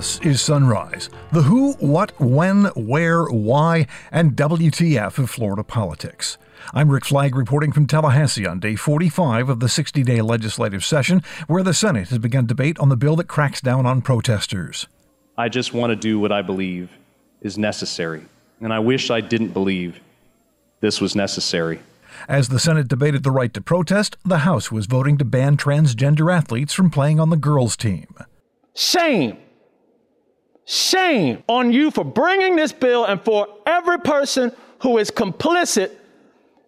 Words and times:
This 0.00 0.18
is 0.20 0.40
Sunrise, 0.40 1.10
the 1.30 1.42
who, 1.42 1.74
what, 1.74 2.18
when, 2.18 2.64
where, 2.74 3.26
why, 3.26 3.86
and 4.10 4.32
WTF 4.32 5.18
of 5.18 5.28
Florida 5.28 5.62
politics. 5.62 6.38
I'm 6.72 6.88
Rick 6.88 7.04
Flagg 7.04 7.36
reporting 7.36 7.70
from 7.70 7.86
Tallahassee 7.86 8.46
on 8.46 8.60
day 8.60 8.76
45 8.76 9.50
of 9.50 9.60
the 9.60 9.68
60 9.68 10.02
day 10.02 10.22
legislative 10.22 10.86
session, 10.86 11.22
where 11.48 11.62
the 11.62 11.74
Senate 11.74 12.08
has 12.08 12.18
begun 12.18 12.46
debate 12.46 12.78
on 12.78 12.88
the 12.88 12.96
bill 12.96 13.14
that 13.16 13.28
cracks 13.28 13.60
down 13.60 13.84
on 13.84 14.00
protesters. 14.00 14.86
I 15.36 15.50
just 15.50 15.74
want 15.74 15.90
to 15.90 15.96
do 15.96 16.18
what 16.18 16.32
I 16.32 16.40
believe 16.40 16.88
is 17.42 17.58
necessary, 17.58 18.22
and 18.62 18.72
I 18.72 18.78
wish 18.78 19.10
I 19.10 19.20
didn't 19.20 19.52
believe 19.52 20.00
this 20.80 21.02
was 21.02 21.14
necessary. 21.14 21.78
As 22.26 22.48
the 22.48 22.58
Senate 22.58 22.88
debated 22.88 23.22
the 23.22 23.30
right 23.30 23.52
to 23.52 23.60
protest, 23.60 24.16
the 24.24 24.38
House 24.38 24.72
was 24.72 24.86
voting 24.86 25.18
to 25.18 25.26
ban 25.26 25.58
transgender 25.58 26.34
athletes 26.34 26.72
from 26.72 26.88
playing 26.88 27.20
on 27.20 27.28
the 27.28 27.36
girls' 27.36 27.76
team. 27.76 28.06
Shame. 28.74 29.36
Shame 30.64 31.42
on 31.48 31.72
you 31.72 31.90
for 31.90 32.04
bringing 32.04 32.56
this 32.56 32.72
bill 32.72 33.04
and 33.04 33.20
for 33.22 33.48
every 33.66 33.98
person 33.98 34.52
who 34.82 34.98
is 34.98 35.10
complicit 35.10 35.90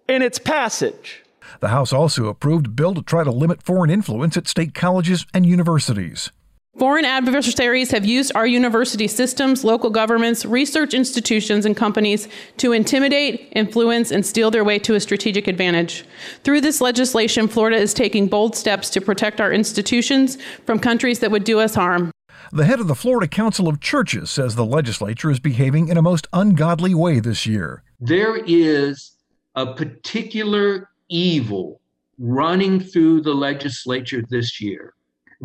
in 0.08 0.22
its 0.22 0.38
passage. 0.38 1.22
The 1.60 1.68
House 1.68 1.92
also 1.92 2.26
approved 2.26 2.66
a 2.66 2.70
bill 2.70 2.94
to 2.94 3.02
try 3.02 3.24
to 3.24 3.30
limit 3.30 3.62
foreign 3.62 3.90
influence 3.90 4.36
at 4.36 4.48
state 4.48 4.74
colleges 4.74 5.26
and 5.32 5.46
universities. 5.46 6.30
Foreign 6.78 7.04
adversaries 7.04 7.90
have 7.90 8.06
used 8.06 8.32
our 8.34 8.46
university 8.46 9.06
systems, 9.06 9.62
local 9.62 9.90
governments, 9.90 10.46
research 10.46 10.94
institutions, 10.94 11.66
and 11.66 11.76
companies 11.76 12.28
to 12.56 12.72
intimidate, 12.72 13.52
influence, 13.52 14.10
and 14.10 14.24
steal 14.24 14.50
their 14.50 14.64
way 14.64 14.78
to 14.78 14.94
a 14.94 15.00
strategic 15.00 15.46
advantage. 15.48 16.06
Through 16.44 16.62
this 16.62 16.80
legislation, 16.80 17.46
Florida 17.46 17.76
is 17.76 17.92
taking 17.92 18.26
bold 18.26 18.56
steps 18.56 18.88
to 18.90 19.02
protect 19.02 19.38
our 19.38 19.52
institutions 19.52 20.38
from 20.64 20.78
countries 20.78 21.18
that 21.18 21.30
would 21.30 21.44
do 21.44 21.60
us 21.60 21.74
harm. 21.74 22.10
The 22.54 22.66
head 22.66 22.80
of 22.80 22.86
the 22.86 22.94
Florida 22.94 23.26
Council 23.26 23.66
of 23.66 23.80
Churches 23.80 24.30
says 24.30 24.56
the 24.56 24.66
legislature 24.66 25.30
is 25.30 25.40
behaving 25.40 25.88
in 25.88 25.96
a 25.96 26.02
most 26.02 26.26
ungodly 26.34 26.94
way 26.94 27.18
this 27.18 27.46
year. 27.46 27.82
There 27.98 28.36
is 28.36 29.16
a 29.54 29.72
particular 29.72 30.90
evil 31.08 31.80
running 32.18 32.78
through 32.78 33.22
the 33.22 33.32
legislature 33.32 34.22
this 34.28 34.60
year 34.60 34.92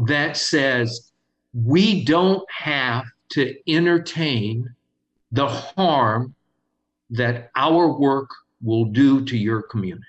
that 0.06 0.36
says 0.36 1.14
we 1.54 2.04
don't 2.04 2.44
have 2.52 3.06
to 3.30 3.56
entertain 3.72 4.68
the 5.32 5.48
harm 5.48 6.36
that 7.10 7.52
our 7.56 7.98
work 7.98 8.30
will 8.62 8.84
do 8.84 9.24
to 9.24 9.38
your 9.38 9.62
community. 9.62 10.04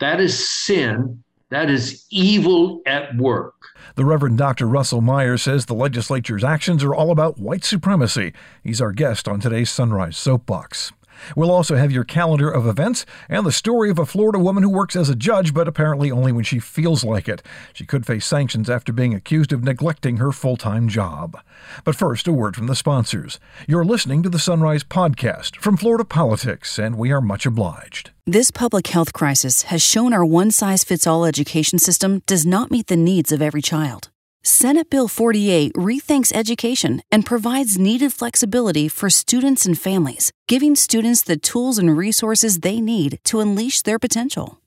That 0.00 0.20
is 0.20 0.48
sin. 0.48 1.22
That 1.50 1.68
is 1.68 2.06
evil 2.10 2.80
at 2.86 3.16
work. 3.16 3.54
The 3.96 4.04
Reverend 4.04 4.38
Dr. 4.38 4.66
Russell 4.66 5.00
Meyer 5.00 5.36
says 5.36 5.66
the 5.66 5.74
legislature's 5.74 6.44
actions 6.44 6.84
are 6.84 6.94
all 6.94 7.10
about 7.10 7.38
white 7.38 7.64
supremacy. 7.64 8.32
He's 8.62 8.80
our 8.80 8.92
guest 8.92 9.26
on 9.26 9.40
today's 9.40 9.68
Sunrise 9.68 10.16
Soapbox. 10.16 10.92
We'll 11.36 11.50
also 11.50 11.76
have 11.76 11.92
your 11.92 12.04
calendar 12.04 12.50
of 12.50 12.66
events 12.66 13.06
and 13.28 13.44
the 13.44 13.52
story 13.52 13.90
of 13.90 13.98
a 13.98 14.06
Florida 14.06 14.38
woman 14.38 14.62
who 14.62 14.70
works 14.70 14.96
as 14.96 15.08
a 15.08 15.14
judge, 15.14 15.54
but 15.54 15.68
apparently 15.68 16.10
only 16.10 16.32
when 16.32 16.44
she 16.44 16.58
feels 16.58 17.04
like 17.04 17.28
it. 17.28 17.42
She 17.72 17.86
could 17.86 18.06
face 18.06 18.26
sanctions 18.26 18.70
after 18.70 18.92
being 18.92 19.14
accused 19.14 19.52
of 19.52 19.64
neglecting 19.64 20.16
her 20.16 20.32
full 20.32 20.56
time 20.56 20.88
job. 20.88 21.38
But 21.84 21.96
first, 21.96 22.26
a 22.26 22.32
word 22.32 22.56
from 22.56 22.66
the 22.66 22.74
sponsors. 22.74 23.38
You're 23.66 23.84
listening 23.84 24.22
to 24.22 24.28
the 24.28 24.38
Sunrise 24.38 24.84
Podcast 24.84 25.56
from 25.56 25.76
Florida 25.76 26.04
Politics, 26.04 26.78
and 26.78 26.96
we 26.96 27.12
are 27.12 27.20
much 27.20 27.46
obliged. 27.46 28.10
This 28.26 28.50
public 28.50 28.86
health 28.88 29.12
crisis 29.12 29.62
has 29.62 29.82
shown 29.82 30.12
our 30.12 30.24
one 30.24 30.50
size 30.50 30.84
fits 30.84 31.06
all 31.06 31.24
education 31.24 31.78
system 31.78 32.22
does 32.26 32.46
not 32.46 32.70
meet 32.70 32.86
the 32.86 32.96
needs 32.96 33.32
of 33.32 33.42
every 33.42 33.62
child. 33.62 34.08
Senate 34.42 34.88
Bill 34.88 35.06
48 35.06 35.74
rethinks 35.74 36.32
education 36.32 37.02
and 37.12 37.26
provides 37.26 37.78
needed 37.78 38.12
flexibility 38.12 38.88
for 38.88 39.10
students 39.10 39.66
and 39.66 39.78
families, 39.78 40.32
giving 40.48 40.74
students 40.74 41.22
the 41.22 41.36
tools 41.36 41.78
and 41.78 41.96
resources 41.96 42.60
they 42.60 42.80
need 42.80 43.18
to 43.24 43.40
unleash 43.40 43.82
their 43.82 43.98
potential. 43.98 44.58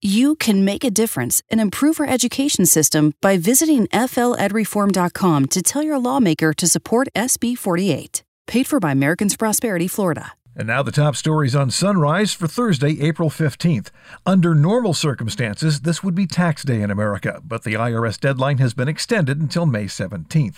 You 0.00 0.36
can 0.36 0.64
make 0.64 0.84
a 0.84 0.92
difference 0.92 1.42
and 1.50 1.60
improve 1.60 1.98
our 1.98 2.06
education 2.06 2.66
system 2.66 3.14
by 3.20 3.36
visiting 3.36 3.88
fledreform.com 3.88 5.46
to 5.46 5.62
tell 5.62 5.82
your 5.82 5.98
lawmaker 5.98 6.52
to 6.54 6.68
support 6.68 7.08
SB 7.16 7.58
48. 7.58 8.22
Paid 8.46 8.66
for 8.68 8.78
by 8.78 8.92
Americans 8.92 9.36
Prosperity, 9.36 9.88
Florida. 9.88 10.37
And 10.58 10.66
now 10.66 10.82
the 10.82 10.90
top 10.90 11.14
stories 11.14 11.54
on 11.54 11.70
Sunrise 11.70 12.34
for 12.34 12.48
Thursday, 12.48 13.00
April 13.00 13.30
15th. 13.30 13.90
Under 14.26 14.56
normal 14.56 14.92
circumstances, 14.92 15.82
this 15.82 16.02
would 16.02 16.16
be 16.16 16.26
tax 16.26 16.64
day 16.64 16.82
in 16.82 16.90
America, 16.90 17.40
but 17.46 17.62
the 17.62 17.74
IRS 17.74 18.18
deadline 18.18 18.58
has 18.58 18.74
been 18.74 18.88
extended 18.88 19.40
until 19.40 19.66
May 19.66 19.84
17th. 19.84 20.56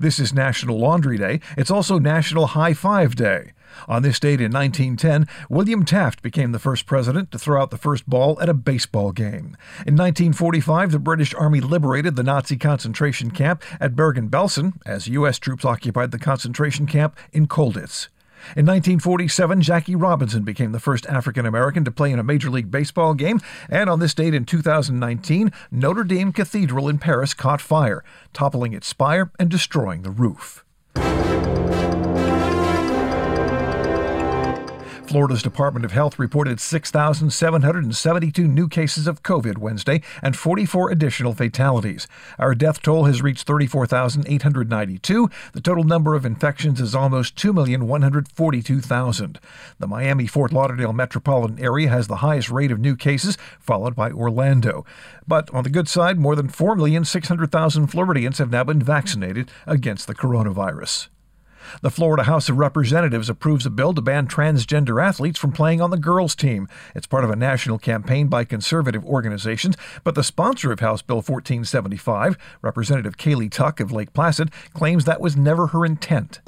This 0.00 0.18
is 0.18 0.32
National 0.32 0.78
Laundry 0.78 1.18
Day. 1.18 1.40
It's 1.58 1.70
also 1.70 1.98
National 1.98 2.46
High 2.46 2.72
Five 2.72 3.14
Day. 3.14 3.52
On 3.86 4.00
this 4.02 4.18
date 4.18 4.40
in 4.40 4.52
1910, 4.52 5.28
William 5.50 5.84
Taft 5.84 6.22
became 6.22 6.52
the 6.52 6.58
first 6.58 6.86
president 6.86 7.30
to 7.30 7.38
throw 7.38 7.60
out 7.60 7.70
the 7.70 7.76
first 7.76 8.08
ball 8.08 8.40
at 8.40 8.48
a 8.48 8.54
baseball 8.54 9.12
game. 9.12 9.54
In 9.86 9.96
1945, 9.96 10.92
the 10.92 10.98
British 10.98 11.34
Army 11.34 11.60
liberated 11.60 12.16
the 12.16 12.22
Nazi 12.22 12.56
concentration 12.56 13.30
camp 13.30 13.62
at 13.80 13.96
Bergen-Belsen 13.96 14.80
as 14.86 15.08
U.S. 15.08 15.38
troops 15.38 15.66
occupied 15.66 16.10
the 16.10 16.18
concentration 16.18 16.86
camp 16.86 17.18
in 17.32 17.46
Colditz. 17.46 18.08
In 18.56 18.66
1947, 18.66 19.60
Jackie 19.62 19.96
Robinson 19.96 20.42
became 20.42 20.72
the 20.72 20.80
first 20.80 21.06
African 21.06 21.46
American 21.46 21.84
to 21.84 21.90
play 21.90 22.12
in 22.12 22.18
a 22.18 22.24
Major 22.24 22.50
League 22.50 22.70
Baseball 22.70 23.14
game, 23.14 23.40
and 23.68 23.88
on 23.88 23.98
this 23.98 24.14
date 24.14 24.34
in 24.34 24.44
2019, 24.44 25.52
Notre 25.70 26.04
Dame 26.04 26.32
Cathedral 26.32 26.88
in 26.88 26.98
Paris 26.98 27.34
caught 27.34 27.60
fire, 27.60 28.04
toppling 28.32 28.72
its 28.72 28.86
spire 28.86 29.30
and 29.38 29.50
destroying 29.50 30.02
the 30.02 30.10
roof. 30.10 30.64
Florida's 35.06 35.42
Department 35.42 35.84
of 35.84 35.92
Health 35.92 36.18
reported 36.18 36.60
6,772 36.60 38.48
new 38.48 38.68
cases 38.68 39.06
of 39.06 39.22
COVID 39.22 39.58
Wednesday 39.58 40.00
and 40.22 40.36
44 40.36 40.90
additional 40.90 41.34
fatalities. 41.34 42.06
Our 42.38 42.54
death 42.54 42.80
toll 42.80 43.04
has 43.04 43.20
reached 43.20 43.46
34,892. 43.46 45.30
The 45.52 45.60
total 45.60 45.84
number 45.84 46.14
of 46.14 46.24
infections 46.24 46.80
is 46.80 46.94
almost 46.94 47.36
2,142,000. 47.36 49.36
The 49.78 49.86
Miami 49.86 50.26
Fort 50.26 50.52
Lauderdale 50.52 50.92
metropolitan 50.92 51.58
area 51.58 51.88
has 51.88 52.08
the 52.08 52.16
highest 52.16 52.50
rate 52.50 52.70
of 52.70 52.80
new 52.80 52.96
cases, 52.96 53.36
followed 53.60 53.94
by 53.94 54.10
Orlando. 54.10 54.86
But 55.28 55.52
on 55.52 55.64
the 55.64 55.70
good 55.70 55.88
side, 55.88 56.18
more 56.18 56.36
than 56.36 56.48
4,600,000 56.48 57.90
Floridians 57.90 58.38
have 58.38 58.50
now 58.50 58.64
been 58.64 58.82
vaccinated 58.82 59.50
against 59.66 60.06
the 60.06 60.14
coronavirus. 60.14 61.08
The 61.80 61.90
Florida 61.90 62.24
House 62.24 62.48
of 62.48 62.58
Representatives 62.58 63.28
approves 63.28 63.66
a 63.66 63.70
bill 63.70 63.94
to 63.94 64.00
ban 64.00 64.26
transgender 64.26 65.02
athletes 65.02 65.38
from 65.38 65.52
playing 65.52 65.80
on 65.80 65.90
the 65.90 65.96
girls' 65.96 66.34
team. 66.34 66.68
It's 66.94 67.06
part 67.06 67.24
of 67.24 67.30
a 67.30 67.36
national 67.36 67.78
campaign 67.78 68.28
by 68.28 68.44
conservative 68.44 69.04
organizations, 69.04 69.76
but 70.04 70.14
the 70.14 70.24
sponsor 70.24 70.72
of 70.72 70.80
House 70.80 71.02
Bill 71.02 71.16
1475, 71.16 72.36
Representative 72.62 73.16
Kaylee 73.16 73.50
Tuck 73.50 73.80
of 73.80 73.92
Lake 73.92 74.12
Placid, 74.12 74.50
claims 74.74 75.04
that 75.04 75.20
was 75.20 75.36
never 75.36 75.68
her 75.68 75.84
intent. 75.84 76.40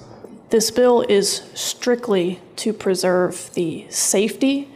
This 0.51 0.71
bill 0.71 1.03
is 1.09 1.43
strictly 1.55 2.41
to 2.57 2.73
preserve 2.73 3.51
the 3.55 3.87
safety, 3.91 4.69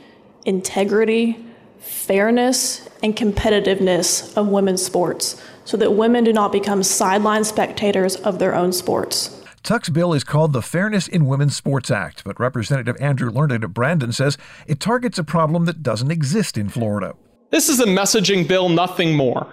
integrity, 0.44 1.44
fairness, 1.78 2.88
and 3.02 3.16
competitiveness 3.16 4.36
of 4.36 4.48
women's 4.48 4.84
sports 4.84 5.40
so 5.64 5.76
that 5.76 5.92
women 5.92 6.24
do 6.24 6.32
not 6.32 6.50
become 6.50 6.82
sideline 6.82 7.44
spectators 7.44 8.16
of 8.16 8.38
their 8.38 8.54
own 8.54 8.72
sports. 8.72 9.37
Tuck's 9.62 9.88
bill 9.88 10.14
is 10.14 10.24
called 10.24 10.52
the 10.52 10.62
Fairness 10.62 11.08
in 11.08 11.26
Women's 11.26 11.56
Sports 11.56 11.90
Act, 11.90 12.24
but 12.24 12.38
Representative 12.38 12.96
Andrew 13.00 13.30
Learned 13.30 13.64
of 13.64 13.74
Brandon 13.74 14.12
says 14.12 14.38
it 14.66 14.80
targets 14.80 15.18
a 15.18 15.24
problem 15.24 15.64
that 15.66 15.82
doesn't 15.82 16.10
exist 16.10 16.56
in 16.56 16.68
Florida. 16.68 17.14
This 17.50 17.68
is 17.68 17.80
a 17.80 17.86
messaging 17.86 18.46
bill, 18.46 18.68
nothing 18.68 19.14
more. 19.14 19.52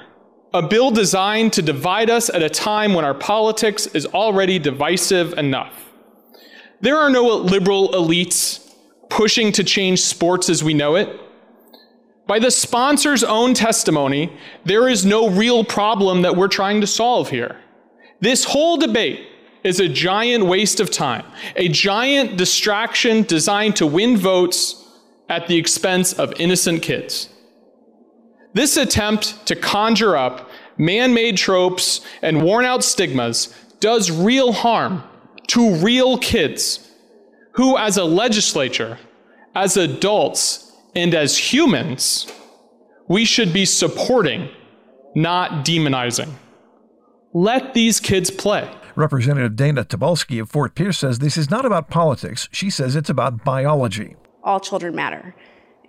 A 0.54 0.62
bill 0.62 0.92
designed 0.92 1.54
to 1.54 1.62
divide 1.62 2.10
us 2.10 2.30
at 2.30 2.44
a 2.44 2.50
time 2.50 2.94
when 2.94 3.04
our 3.04 3.14
politics 3.14 3.88
is 3.88 4.06
already 4.06 4.60
divisive 4.60 5.34
enough. 5.34 5.92
There 6.82 6.98
are 6.98 7.10
no 7.10 7.24
liberal 7.38 7.90
elites 7.90 8.74
pushing 9.10 9.52
to 9.54 9.64
change 9.64 10.02
sports 10.02 10.50
as 10.50 10.64
we 10.64 10.74
know 10.74 10.96
it. 10.96 11.20
By 12.28 12.40
the 12.40 12.52
sponsor's 12.52 13.24
own 13.24 13.54
testimony, 13.54 14.36
there 14.64 14.88
is 14.90 15.06
no 15.06 15.30
real 15.30 15.64
problem 15.64 16.22
that 16.24 16.36
we're 16.36 16.48
trying 16.48 16.82
to 16.82 16.88
solve 16.88 17.30
here. 17.30 17.60
This 18.20 18.44
whole 18.44 18.78
debate 18.78 19.28
is 19.66 19.80
a 19.80 19.90
giant 19.90 20.46
waste 20.46 20.80
of 20.80 20.92
time, 20.92 21.26
a 21.56 21.68
giant 21.68 22.38
distraction 22.38 23.24
designed 23.24 23.76
to 23.76 23.88
win 23.88 24.16
votes 24.16 24.88
at 25.28 25.48
the 25.48 25.58
expense 25.58 26.14
of 26.14 26.32
innocent 26.40 26.84
kids. 26.84 27.30
This 28.54 28.78
attempt 28.78 29.44
to 29.48 29.56
conjure 29.56 30.16
up 30.16 30.50
man 30.78 31.16
made 31.16 31.36
tropes 31.36 32.02
and 32.22 32.44
worn 32.44 32.64
out 32.64 32.84
stigmas 32.84 33.54
does 33.80 34.12
real 34.12 34.54
harm 34.54 35.04
to 35.48 35.76
real 35.78 36.20
kids 36.20 36.92
who, 37.54 37.76
as 37.76 37.98
a 37.98 38.04
legislature, 38.04 39.00
as 39.56 39.78
adults, 39.78 40.74
and 40.96 41.16
as 41.16 41.38
humans, 41.38 42.32
we 43.08 43.26
should 43.26 43.52
be 43.52 43.66
supporting, 43.66 44.50
not 45.16 45.66
demonizing. 45.66 46.32
Let 47.34 47.74
these 47.74 48.00
kids 48.00 48.30
play. 48.30 48.70
Representative 48.96 49.58
Dana 49.58 49.84
Trabulsy 49.84 50.42
of 50.42 50.50
Fort 50.50 50.74
Pierce 50.74 51.00
says 51.00 51.20
this 51.20 51.36
is 51.36 51.50
not 51.50 51.66
about 51.66 51.90
politics. 51.90 52.48
She 52.52 52.70
says 52.70 52.96
it's 52.96 53.10
about 53.10 53.44
biology. 53.44 54.16
All 54.42 54.62
children 54.62 54.96
matter, 54.96 55.36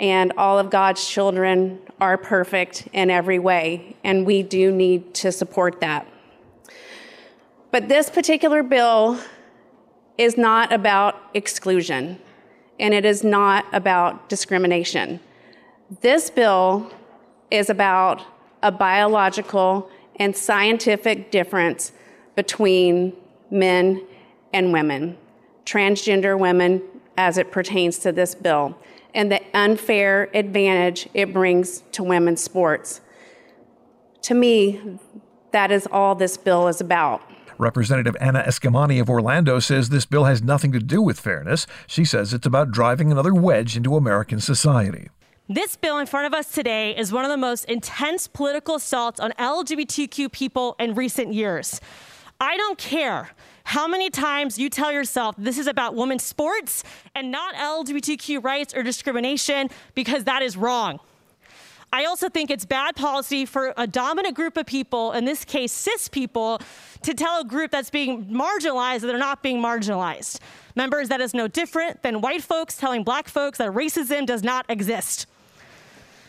and 0.01 0.33
all 0.37 0.59
of 0.59 0.71
God's 0.71 1.09
children 1.09 1.79
are 2.01 2.19
perfect 2.19 2.89
in 2.93 3.09
every 3.11 3.39
way, 3.39 3.97
and 4.03 4.27
we 4.27 4.43
do 4.43 4.73
need 4.73 5.15
to 5.15 5.31
support 5.31 5.81
that. 5.81 6.07
But 7.71 7.89
this 7.89 8.11
particular 8.11 8.65
bill 8.65 9.21
is 10.19 10.37
not 10.37 10.73
about 10.73 11.15
exclusion, 11.33 12.19
and 12.81 12.93
it 12.93 13.05
is 13.05 13.23
not 13.23 13.67
about 13.73 14.29
discrimination. 14.29 15.21
This 16.01 16.29
bill 16.29 16.91
is 17.53 17.71
about 17.71 18.23
a 18.65 18.73
biological 18.73 19.89
and 20.17 20.37
scientific 20.37 21.31
difference 21.31 21.93
between 22.37 23.13
men 23.51 24.07
and 24.53 24.73
women, 24.73 25.17
transgender 25.65 26.39
women 26.39 26.83
as 27.19 27.39
it 27.39 27.51
pertains 27.51 27.99
to 27.99 28.13
this 28.13 28.35
bill, 28.35 28.79
and 29.15 29.33
the 29.33 29.41
unfair 29.55 30.31
advantage 30.35 31.09
it 31.15 31.33
brings 31.33 31.81
to 31.93 32.03
women's 32.03 32.43
sports. 32.43 33.01
To 34.23 34.35
me, 34.35 34.99
that 35.53 35.73
is 35.73 35.89
all 35.91 36.15
this 36.15 36.37
bill 36.37 36.69
is 36.69 36.81
about. 36.81 37.23
Representative 37.59 38.15
Anna 38.21 38.43
Eskamani 38.47 39.01
of 39.01 39.09
Orlando 39.09 39.59
says 39.59 39.89
this 39.89 40.05
bill 40.05 40.25
has 40.25 40.43
nothing 40.43 40.73
to 40.73 40.79
do 40.79 41.01
with 41.01 41.19
fairness. 41.19 41.67
She 41.87 42.05
says 42.05 42.35
it's 42.35 42.47
about 42.47 42.71
driving 42.71 43.11
another 43.11 43.33
wedge 43.33 43.77
into 43.77 43.97
American 43.97 44.41
society. 44.41 45.09
This 45.49 45.77
bill 45.77 45.97
in 45.99 46.07
front 46.07 46.27
of 46.27 46.35
us 46.35 46.51
today 46.51 46.95
is 46.97 47.13
one 47.13 47.25
of 47.25 47.31
the 47.31 47.37
most 47.37 47.65
intense 47.67 48.27
political 48.27 48.75
assaults 48.75 49.21
on 49.21 49.31
LGBTQ 49.39 50.31
people 50.33 50.77
in 50.79 50.95
recent 50.95 51.33
years. 51.33 51.81
I 52.41 52.57
don't 52.57 52.79
care 52.79 53.31
how 53.65 53.89
many 53.89 54.11
times 54.11 54.59
you 54.59 54.69
tell 54.71 54.93
yourself 54.93 55.35
this 55.39 55.59
is 55.59 55.67
about 55.67 55.95
women's 55.95 56.23
sports 56.23 56.85
and 57.15 57.31
not 57.31 57.55
LGBTQ 57.55 58.45
rights 58.45 58.75
or 58.75 58.83
discrimination, 58.83 59.71
because 59.95 60.25
that 60.25 60.43
is 60.43 60.57
wrong. 60.57 61.01
I 61.93 62.05
also 62.05 62.29
think 62.29 62.51
it's 62.51 62.65
bad 62.65 62.95
policy 62.95 63.47
for 63.47 63.73
a 63.77 63.87
dominant 63.87 64.35
group 64.35 64.57
of 64.57 64.67
people, 64.67 65.13
in 65.13 65.25
this 65.25 65.45
case, 65.45 65.73
cis 65.73 66.09
people, 66.09 66.61
to 67.03 67.15
tell 67.15 67.41
a 67.41 67.45
group 67.45 67.71
that's 67.71 67.91
being 67.91 68.27
marginalized 68.27 69.01
that 69.01 69.07
they're 69.07 69.19
not 69.19 69.43
being 69.43 69.63
marginalized. 69.63 70.41
Members, 70.75 71.09
that 71.09 71.21
is 71.21 71.33
no 71.33 71.49
different 71.49 72.03
than 72.03 72.21
white 72.21 72.43
folks 72.43 72.77
telling 72.77 73.03
black 73.03 73.29
folks 73.29 73.59
that 73.59 73.73
racism 73.73 74.27
does 74.27 74.43
not 74.43 74.67
exist. 74.69 75.27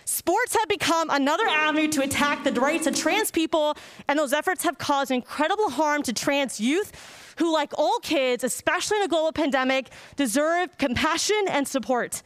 Sports 0.08 0.56
have 0.58 0.70
become 0.70 1.10
another 1.10 1.46
avenue 1.50 1.90
to 1.90 2.02
attack 2.02 2.46
the 2.46 2.54
rights 2.54 2.88
of 2.88 2.96
trans 2.96 3.30
people, 3.30 3.76
and 4.08 4.18
those 4.18 4.32
efforts 4.32 4.64
have 4.64 4.78
caused 4.78 5.12
incredible 5.12 5.70
harm 5.70 6.02
to 6.04 6.14
trans 6.14 6.62
youth 6.62 6.94
who, 7.40 7.52
like 7.54 7.78
all 7.78 8.00
kids, 8.00 8.46
especially 8.46 9.00
in 9.00 9.04
a 9.04 9.10
global 9.10 9.34
pandemic, 9.34 9.90
deserve 10.16 10.78
compassion 10.78 11.44
and 11.50 11.68
support. 11.68 12.24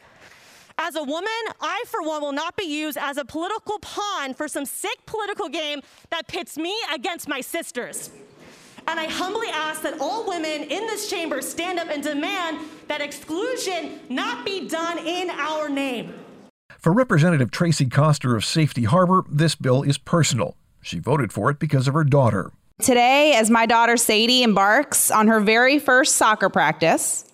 As 0.78 0.94
a 0.94 1.02
woman, 1.02 1.28
I, 1.60 1.82
for 1.88 2.02
one, 2.02 2.22
will 2.22 2.32
not 2.32 2.56
be 2.56 2.66
used 2.66 2.96
as 2.96 3.16
a 3.16 3.24
political 3.24 3.80
pawn 3.80 4.32
for 4.32 4.46
some 4.46 4.64
sick 4.64 5.04
political 5.04 5.48
game 5.48 5.80
that 6.10 6.28
pits 6.28 6.56
me 6.56 6.72
against 6.94 7.26
my 7.26 7.40
sisters. 7.40 8.10
And 8.86 9.00
I 9.00 9.06
humbly 9.06 9.48
ask 9.48 9.82
that 9.82 10.00
all 10.00 10.28
women 10.28 10.62
in 10.62 10.86
this 10.86 11.10
chamber 11.10 11.42
stand 11.42 11.80
up 11.80 11.88
and 11.88 12.00
demand 12.00 12.60
that 12.86 13.00
exclusion 13.00 13.98
not 14.08 14.46
be 14.46 14.68
done 14.68 14.98
in 14.98 15.30
our 15.30 15.68
name. 15.68 16.21
For 16.82 16.92
Representative 16.92 17.52
Traci 17.52 17.88
Koster 17.88 18.34
of 18.34 18.44
Safety 18.44 18.82
Harbor, 18.82 19.24
this 19.30 19.54
bill 19.54 19.84
is 19.84 19.98
personal. 19.98 20.56
She 20.80 20.98
voted 20.98 21.32
for 21.32 21.48
it 21.48 21.60
because 21.60 21.86
of 21.86 21.94
her 21.94 22.02
daughter. 22.02 22.50
Today, 22.80 23.34
as 23.36 23.50
my 23.50 23.66
daughter 23.66 23.96
Sadie 23.96 24.42
embarks 24.42 25.08
on 25.08 25.28
her 25.28 25.38
very 25.38 25.78
first 25.78 26.16
soccer 26.16 26.48
practice, 26.48 27.24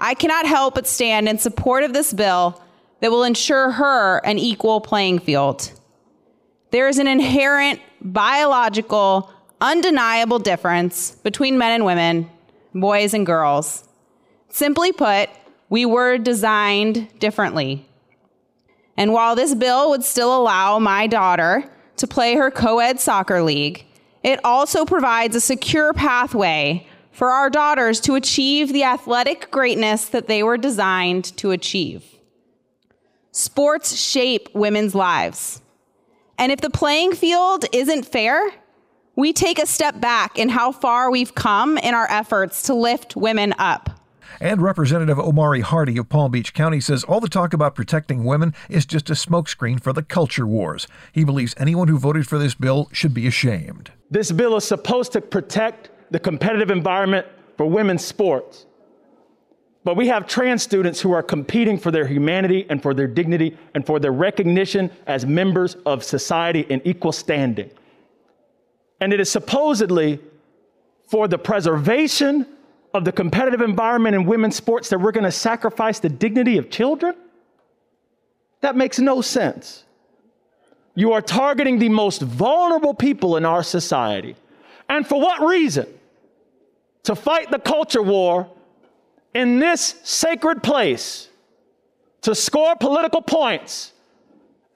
I 0.00 0.14
cannot 0.14 0.46
help 0.46 0.74
but 0.74 0.88
stand 0.88 1.28
in 1.28 1.38
support 1.38 1.84
of 1.84 1.92
this 1.92 2.12
bill 2.12 2.60
that 3.00 3.12
will 3.12 3.22
ensure 3.22 3.70
her 3.70 4.18
an 4.24 4.36
equal 4.36 4.80
playing 4.80 5.20
field. 5.20 5.70
There 6.72 6.88
is 6.88 6.98
an 6.98 7.06
inherent 7.06 7.80
biological, 8.00 9.30
undeniable 9.60 10.40
difference 10.40 11.12
between 11.12 11.56
men 11.56 11.70
and 11.70 11.84
women, 11.84 12.28
boys 12.74 13.14
and 13.14 13.24
girls. 13.24 13.88
Simply 14.48 14.90
put, 14.90 15.30
we 15.68 15.86
were 15.86 16.18
designed 16.18 17.08
differently. 17.20 17.87
And 18.98 19.12
while 19.12 19.36
this 19.36 19.54
bill 19.54 19.90
would 19.90 20.02
still 20.02 20.36
allow 20.36 20.80
my 20.80 21.06
daughter 21.06 21.70
to 21.98 22.06
play 22.08 22.34
her 22.34 22.50
co 22.50 22.80
ed 22.80 22.98
soccer 22.98 23.40
league, 23.40 23.86
it 24.24 24.40
also 24.42 24.84
provides 24.84 25.36
a 25.36 25.40
secure 25.40 25.92
pathway 25.92 26.84
for 27.12 27.30
our 27.30 27.48
daughters 27.48 28.00
to 28.00 28.16
achieve 28.16 28.72
the 28.72 28.82
athletic 28.82 29.52
greatness 29.52 30.06
that 30.06 30.26
they 30.26 30.42
were 30.42 30.56
designed 30.56 31.24
to 31.36 31.52
achieve. 31.52 32.04
Sports 33.30 33.96
shape 33.96 34.48
women's 34.52 34.96
lives. 34.96 35.62
And 36.36 36.50
if 36.50 36.60
the 36.60 36.70
playing 36.70 37.14
field 37.14 37.66
isn't 37.72 38.04
fair, 38.04 38.50
we 39.14 39.32
take 39.32 39.60
a 39.60 39.66
step 39.66 40.00
back 40.00 40.38
in 40.38 40.48
how 40.48 40.72
far 40.72 41.08
we've 41.08 41.36
come 41.36 41.78
in 41.78 41.94
our 41.94 42.10
efforts 42.10 42.62
to 42.64 42.74
lift 42.74 43.14
women 43.14 43.54
up. 43.58 43.97
And 44.40 44.62
Representative 44.62 45.18
Omari 45.18 45.62
Hardy 45.62 45.98
of 45.98 46.08
Palm 46.08 46.30
Beach 46.30 46.54
County 46.54 46.80
says 46.80 47.02
all 47.04 47.20
the 47.20 47.28
talk 47.28 47.52
about 47.52 47.74
protecting 47.74 48.24
women 48.24 48.54
is 48.68 48.86
just 48.86 49.10
a 49.10 49.14
smokescreen 49.14 49.82
for 49.82 49.92
the 49.92 50.02
culture 50.02 50.46
wars. 50.46 50.86
He 51.12 51.24
believes 51.24 51.54
anyone 51.58 51.88
who 51.88 51.98
voted 51.98 52.28
for 52.28 52.38
this 52.38 52.54
bill 52.54 52.88
should 52.92 53.14
be 53.14 53.26
ashamed. 53.26 53.90
This 54.10 54.30
bill 54.30 54.56
is 54.56 54.64
supposed 54.64 55.12
to 55.12 55.20
protect 55.20 55.90
the 56.10 56.20
competitive 56.20 56.70
environment 56.70 57.26
for 57.56 57.66
women's 57.66 58.04
sports. 58.04 58.66
But 59.84 59.96
we 59.96 60.06
have 60.08 60.26
trans 60.26 60.62
students 60.62 61.00
who 61.00 61.12
are 61.12 61.22
competing 61.22 61.78
for 61.78 61.90
their 61.90 62.06
humanity 62.06 62.66
and 62.68 62.82
for 62.82 62.94
their 62.94 63.06
dignity 63.06 63.56
and 63.74 63.84
for 63.84 63.98
their 63.98 64.12
recognition 64.12 64.90
as 65.06 65.26
members 65.26 65.76
of 65.86 66.04
society 66.04 66.60
in 66.60 66.80
equal 66.84 67.12
standing. 67.12 67.70
And 69.00 69.12
it 69.12 69.20
is 69.20 69.30
supposedly 69.30 70.20
for 71.08 71.26
the 71.26 71.38
preservation 71.38 72.46
of 72.98 73.04
the 73.04 73.12
competitive 73.12 73.62
environment 73.62 74.14
in 74.14 74.26
women's 74.26 74.56
sports 74.56 74.90
that 74.90 74.98
we're 74.98 75.12
going 75.12 75.24
to 75.24 75.32
sacrifice 75.32 76.00
the 76.00 76.08
dignity 76.08 76.58
of 76.58 76.68
children? 76.68 77.14
That 78.60 78.76
makes 78.76 78.98
no 78.98 79.22
sense. 79.22 79.84
You 80.94 81.12
are 81.12 81.22
targeting 81.22 81.78
the 81.78 81.88
most 81.88 82.20
vulnerable 82.20 82.92
people 82.92 83.36
in 83.36 83.44
our 83.44 83.62
society. 83.62 84.34
And 84.88 85.06
for 85.06 85.20
what 85.20 85.40
reason? 85.40 85.86
To 87.04 87.14
fight 87.14 87.50
the 87.52 87.60
culture 87.60 88.02
war 88.02 88.50
in 89.32 89.60
this 89.60 89.94
sacred 90.02 90.62
place, 90.62 91.28
to 92.22 92.34
score 92.34 92.74
political 92.74 93.22
points 93.22 93.92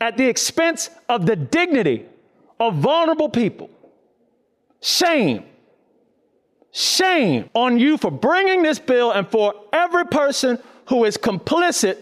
at 0.00 0.16
the 0.16 0.28
expense 0.28 0.90
of 1.08 1.26
the 1.26 1.34
dignity 1.34 2.06
of 2.60 2.76
vulnerable 2.76 3.28
people. 3.28 3.68
Shame. 4.80 5.44
Shame 6.72 7.50
on 7.54 7.78
you 7.78 7.98
for 7.98 8.10
bringing 8.10 8.62
this 8.62 8.78
bill 8.78 9.12
and 9.12 9.28
for 9.28 9.54
every 9.72 10.06
person 10.06 10.58
who 10.88 11.04
is 11.04 11.18
complicit 11.18 11.98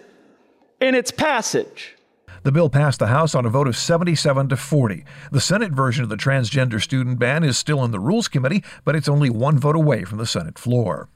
in 0.81 0.95
its 0.95 1.11
passage. 1.11 1.97
The 2.43 2.53
bill 2.53 2.71
passed 2.71 3.01
the 3.01 3.09
House 3.09 3.35
on 3.35 3.45
a 3.45 3.51
vote 3.51 3.67
of 3.67 3.77
77 3.77 4.49
to 4.49 4.57
40. 4.57 5.05
The 5.31 5.41
Senate 5.41 5.73
version 5.73 6.05
of 6.05 6.09
the 6.09 6.17
transgender 6.17 6.81
student 6.81 7.19
ban 7.19 7.45
is 7.45 7.59
still 7.59 7.85
in 7.85 7.91
the 7.91 8.01
Rules 8.01 8.29
Committee, 8.29 8.65
but 8.85 8.97
it's 8.97 9.09
only 9.09 9.29
one 9.29 9.59
vote 9.59 9.77
away 9.77 10.05
from 10.05 10.19
the 10.19 10.27
Senate 10.27 10.59
floor. 10.59 11.09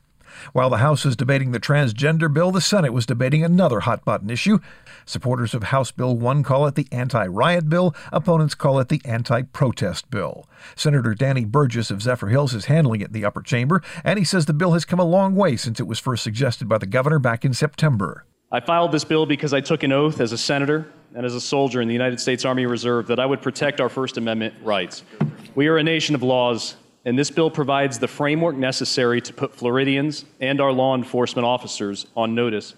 While 0.52 0.70
the 0.70 0.78
House 0.78 1.04
is 1.04 1.16
debating 1.16 1.52
the 1.52 1.60
transgender 1.60 2.32
bill, 2.32 2.50
the 2.50 2.60
Senate 2.60 2.92
was 2.92 3.06
debating 3.06 3.44
another 3.44 3.80
hot 3.80 4.04
button 4.04 4.30
issue. 4.30 4.58
Supporters 5.06 5.54
of 5.54 5.64
House 5.64 5.90
Bill 5.90 6.16
1 6.16 6.42
call 6.42 6.66
it 6.66 6.74
the 6.74 6.88
anti 6.90 7.26
riot 7.26 7.68
bill, 7.68 7.94
opponents 8.12 8.54
call 8.54 8.78
it 8.78 8.88
the 8.88 9.02
anti 9.04 9.42
protest 9.42 10.10
bill. 10.10 10.48
Senator 10.76 11.14
Danny 11.14 11.44
Burgess 11.44 11.90
of 11.90 11.98
Zephyrhills 11.98 12.54
is 12.54 12.66
handling 12.66 13.00
it 13.00 13.08
in 13.08 13.12
the 13.12 13.24
upper 13.24 13.42
chamber, 13.42 13.82
and 14.02 14.18
he 14.18 14.24
says 14.24 14.46
the 14.46 14.52
bill 14.52 14.72
has 14.72 14.84
come 14.84 15.00
a 15.00 15.04
long 15.04 15.34
way 15.34 15.56
since 15.56 15.80
it 15.80 15.86
was 15.86 15.98
first 15.98 16.22
suggested 16.22 16.68
by 16.68 16.78
the 16.78 16.86
governor 16.86 17.18
back 17.18 17.44
in 17.44 17.52
September. 17.52 18.24
I 18.50 18.60
filed 18.60 18.92
this 18.92 19.04
bill 19.04 19.26
because 19.26 19.52
I 19.52 19.60
took 19.60 19.82
an 19.82 19.92
oath 19.92 20.20
as 20.20 20.32
a 20.32 20.38
senator 20.38 20.86
and 21.14 21.24
as 21.24 21.34
a 21.34 21.40
soldier 21.40 21.80
in 21.80 21.88
the 21.88 21.94
United 21.94 22.20
States 22.20 22.44
Army 22.44 22.66
Reserve 22.66 23.06
that 23.08 23.18
I 23.18 23.26
would 23.26 23.42
protect 23.42 23.80
our 23.80 23.88
First 23.88 24.16
Amendment 24.16 24.54
rights. 24.62 25.02
We 25.54 25.68
are 25.68 25.78
a 25.78 25.82
nation 25.82 26.14
of 26.14 26.22
laws, 26.22 26.76
and 27.04 27.18
this 27.18 27.30
bill 27.30 27.50
provides 27.50 27.98
the 27.98 28.08
framework 28.08 28.56
necessary 28.56 29.20
to 29.20 29.32
put 29.32 29.54
Floridians 29.54 30.24
and 30.40 30.60
our 30.60 30.72
law 30.72 30.94
enforcement 30.94 31.44
officers 31.44 32.06
on 32.16 32.34
notice 32.34 32.74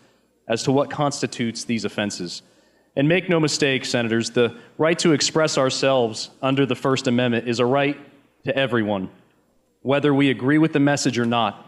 as 0.49 0.62
to 0.64 0.73
what 0.73 0.90
constitutes 0.90 1.64
these 1.64 1.85
offenses. 1.85 2.42
And 2.97 3.09
make 3.09 3.28
no 3.28 3.38
mistake, 3.38 3.85
Senators, 3.85 4.30
the 4.30 4.56
right 4.78 4.99
to 5.00 5.12
express 5.12 5.59
ourselves 5.59 6.30
under 6.40 6.64
the 6.66 6.75
First 6.75 7.06
Amendment 7.06 7.47
is 7.47 7.61
a 7.61 7.66
right 7.66 7.99
to 8.45 8.56
everyone, 8.56 9.11
whether 9.83 10.14
we 10.14 10.30
agree 10.30 10.59
with 10.59 10.73
the 10.73 10.80
message 10.80 11.18
or 11.18 11.26
not. 11.26 11.64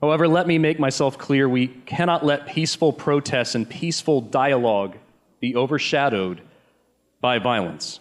However, 0.00 0.28
let 0.28 0.46
me 0.46 0.58
make 0.58 0.78
myself 0.78 1.16
clear 1.16 1.48
we 1.48 1.68
cannot 1.68 2.24
let 2.24 2.46
peaceful 2.46 2.92
protests 2.92 3.54
and 3.54 3.68
peaceful 3.68 4.20
dialogue 4.20 4.96
be 5.40 5.56
overshadowed 5.56 6.42
by 7.20 7.38
violence. 7.38 8.00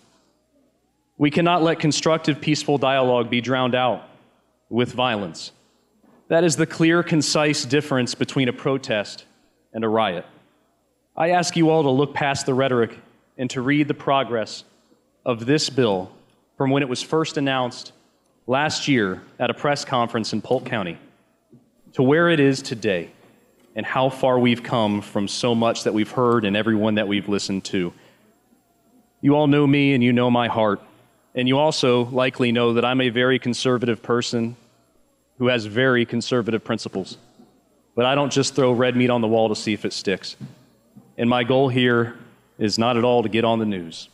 We 1.18 1.32
cannot 1.32 1.64
let 1.64 1.80
constructive, 1.80 2.42
peaceful 2.42 2.78
dialogue 2.78 3.30
be 3.30 3.42
drowned 3.42 3.76
out 3.76 4.08
with 4.70 4.92
violence. 4.92 5.52
That 6.28 6.44
is 6.44 6.56
the 6.56 6.66
clear, 6.66 7.04
concise 7.04 7.66
difference 7.66 8.16
between 8.16 8.50
a 8.50 8.54
protest 8.54 9.26
and 9.74 9.84
a 9.84 9.88
riot. 9.88 10.26
I 11.16 11.32
ask 11.32 11.56
you 11.56 11.70
all 11.70 11.84
to 11.84 11.90
look 11.90 12.14
past 12.14 12.46
the 12.46 12.54
rhetoric 12.54 12.98
and 13.38 13.50
to 13.52 13.62
read 13.62 13.88
the 13.88 13.94
progress 13.94 14.64
of 15.26 15.46
this 15.46 15.70
bill 15.70 16.12
from 16.58 16.72
when 16.72 16.84
it 16.84 16.90
was 16.90 17.02
first 17.02 17.38
announced 17.38 17.94
last 18.48 18.88
year 18.88 19.22
at 19.40 19.50
a 19.50 19.54
press 19.54 19.86
conference 19.86 20.34
in 20.34 20.42
Polk 20.42 20.66
County 20.66 20.98
to 21.94 22.04
where 22.04 22.30
it 22.30 22.40
is 22.40 22.62
today 22.62 23.10
and 23.76 23.86
how 23.86 24.10
far 24.10 24.40
we've 24.40 24.64
come 24.64 25.02
from 25.02 25.28
so 25.28 25.56
much 25.56 25.84
that 25.84 25.94
we've 25.94 26.12
heard 26.12 26.46
and 26.46 26.56
everyone 26.56 26.96
that 26.96 27.08
we've 27.08 27.30
listened 27.30 27.64
to. 27.66 27.94
You 29.22 29.36
all 29.36 29.48
know 29.48 29.66
me 29.66 29.94
and 29.94 30.04
you 30.04 30.14
know 30.14 30.30
my 30.30 30.48
heart, 30.48 30.82
and 31.36 31.48
you 31.50 31.60
also 31.60 32.06
likely 32.06 32.52
know 32.54 32.74
that 32.74 32.86
I'm 32.86 33.02
a 33.02 33.10
very 33.10 33.38
conservative 33.38 34.02
person 34.02 34.56
who 35.38 35.48
has 35.48 35.66
very 35.66 36.06
conservative 36.06 36.64
principles. 36.64 37.18
But 37.94 38.06
I 38.06 38.16
don't 38.16 38.32
just 38.32 38.56
throw 38.56 38.72
red 38.72 38.96
meat 38.96 39.10
on 39.10 39.22
the 39.22 39.28
wall 39.28 39.50
to 39.50 39.56
see 39.56 39.74
if 39.74 39.84
it 39.84 39.92
sticks. 39.92 40.38
And 41.18 41.30
my 41.30 41.44
goal 41.44 41.68
here 41.68 42.18
is 42.58 42.80
not 42.80 42.96
at 42.96 43.04
all 43.04 43.22
to 43.24 43.30
get 43.30 43.44
on 43.44 43.60
the 43.60 43.66
news. 43.66 44.10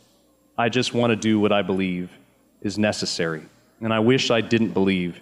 I 0.58 0.68
just 0.68 0.94
want 0.94 1.10
to 1.10 1.16
do 1.16 1.38
what 1.38 1.52
I 1.52 1.62
believe 1.62 2.10
is 2.60 2.76
necessary. 2.76 3.42
And 3.80 3.92
I 3.92 4.00
wish 4.00 4.30
I 4.30 4.40
didn't 4.40 4.70
believe 4.70 5.20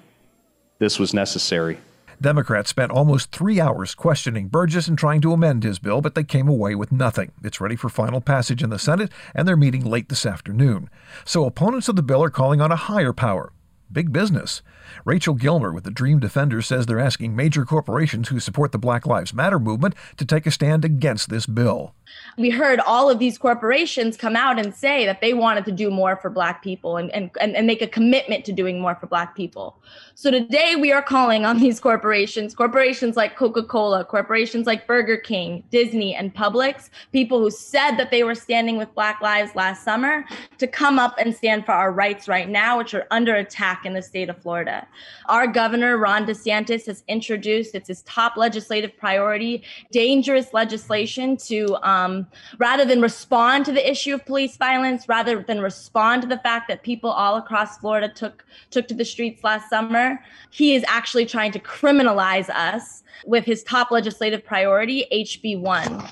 this 0.79 0.99
was 0.99 1.13
necessary. 1.13 1.79
Democrats 2.21 2.69
spent 2.69 2.93
almost 2.93 3.33
three 3.33 3.59
hours 3.59 3.95
questioning 3.95 4.49
Burgess 4.49 4.89
and 4.89 4.99
trying 4.99 5.23
to 5.23 5.33
amend 5.33 5.63
his 5.63 5.79
bill, 5.79 6.03
but 6.03 6.15
they 6.15 6.23
came 6.23 6.49
away 6.49 6.75
with 6.75 6.93
nothing. 6.93 7.33
It's 7.43 7.63
ready 7.63 7.77
for 7.77 7.89
final 7.89 8.21
passage 8.21 8.63
in 8.63 8.69
the 8.69 8.79
Senate, 8.79 9.11
and 9.35 9.49
they're 9.49 9.57
meeting 9.57 9.85
late 9.85 10.11
this 10.11 10.27
afternoon. 10.27 10.91
So 11.25 11.47
opponents 11.47 11.89
of 11.89 11.97
the 11.97 12.03
bill 12.03 12.23
are 12.23 12.29
calling 12.29 12.61
on 12.61 12.71
a 12.71 12.77
higher 12.77 13.15
power 13.15 13.53
big 13.93 14.13
business. 14.13 14.63
Rachel 15.05 15.35
Gilmer 15.35 15.73
with 15.73 15.85
the 15.85 15.91
Dream 15.91 16.19
Defenders 16.19 16.67
says 16.67 16.87
they're 16.87 16.99
asking 16.99 17.37
major 17.37 17.65
corporations 17.65 18.29
who 18.29 18.41
support 18.41 18.73
the 18.73 18.79
Black 18.79 19.07
Lives 19.07 19.33
Matter 19.33 19.59
movement 19.59 19.95
to 20.17 20.25
take 20.25 20.47
a 20.47 20.51
stand 20.51 20.85
against 20.85 21.31
this 21.31 21.47
bill. 21.47 21.95
We 22.37 22.51
heard 22.51 22.81
all 22.81 23.09
of 23.09 23.19
these 23.19 23.39
corporations 23.39 24.17
come 24.17 24.35
out 24.35 24.59
and 24.59 24.75
say 24.75 25.07
that 25.07 25.21
they 25.21 25.33
wanted 25.33 25.65
to 25.67 25.73
do 25.73 25.91
more 25.91 26.17
for 26.17 26.29
Black 26.29 26.63
people 26.63 26.97
and, 26.97 27.11
and, 27.13 27.31
and 27.41 27.67
make 27.67 27.83
a 27.83 27.87
commitment 27.87 28.45
to 28.47 28.53
doing 28.53 28.81
more 28.81 28.97
for 28.97 29.07
Black 29.07 29.37
people. 29.37 29.79
So 30.15 30.31
today 30.31 30.75
we 30.77 30.93
are 30.93 31.03
calling 31.03 31.45
on 31.45 31.59
these 31.59 31.79
corporations, 31.81 32.55
corporations 32.55 33.17
like 33.17 33.37
Coca 33.37 33.63
Cola, 33.63 34.05
corporations 34.05 34.67
like 34.67 34.87
Burger 34.87 35.17
King, 35.17 35.63
Disney, 35.71 36.15
and 36.15 36.35
Publix, 36.35 36.91
people 37.13 37.39
who 37.39 37.51
said 37.51 37.97
that 37.97 38.11
they 38.11 38.25
were 38.25 38.35
standing 38.35 38.77
with 38.77 38.95
Black 38.95 39.21
lives 39.21 39.55
last 39.55 39.85
summer, 39.85 40.25
to 40.59 40.67
come 40.67 40.99
up 40.99 41.15
and 41.19 41.35
stand 41.35 41.65
for 41.65 41.73
our 41.73 41.93
rights 41.93 42.29
right 42.29 42.49
now, 42.49 42.79
which 42.79 42.93
are 42.93 43.07
under 43.11 43.35
attack 43.35 43.80
in 43.85 43.95
the 43.95 44.03
state 44.03 44.29
of 44.29 44.41
Florida. 44.43 44.87
Our 45.27 45.47
governor, 45.47 45.99
Ron 45.99 46.27
DeSantis, 46.27 46.87
has 46.87 47.03
introduced, 47.09 47.75
it's 47.75 47.89
his 47.89 48.03
top 48.03 48.37
legislative 48.37 48.97
priority, 48.97 49.63
dangerous 49.91 50.53
legislation 50.53 51.37
to. 51.49 51.77
Um, 51.89 52.27
rather 52.59 52.85
than 52.85 53.01
respond 53.01 53.65
to 53.67 53.73
the 53.73 53.91
issue 53.91 54.15
of 54.15 54.25
police 54.25 54.57
violence, 54.57 55.09
rather 55.09 55.43
than 55.43 55.61
respond 55.61 56.23
to 56.23 56.29
the 56.29 56.39
fact 56.39 56.69
that 56.69 56.83
people 56.83 57.11
all 57.11 57.37
across 57.37 57.79
Florida 57.79 58.09
took 58.09 58.45
took 58.71 58.89
to 58.89 58.95
the 58.95 59.05
streets 59.05 59.43
last 59.45 59.69
summer, 59.69 60.23
he 60.51 60.75
is 60.75 60.85
actually 60.89 61.27
trying 61.27 61.53
to 61.53 61.59
criminalize 61.59 62.49
us 62.51 63.03
with 63.27 63.45
his 63.45 63.63
top 63.63 63.91
legislative 63.91 64.45
priority, 64.45 65.07
HB 65.13 65.61
one. 65.61 66.03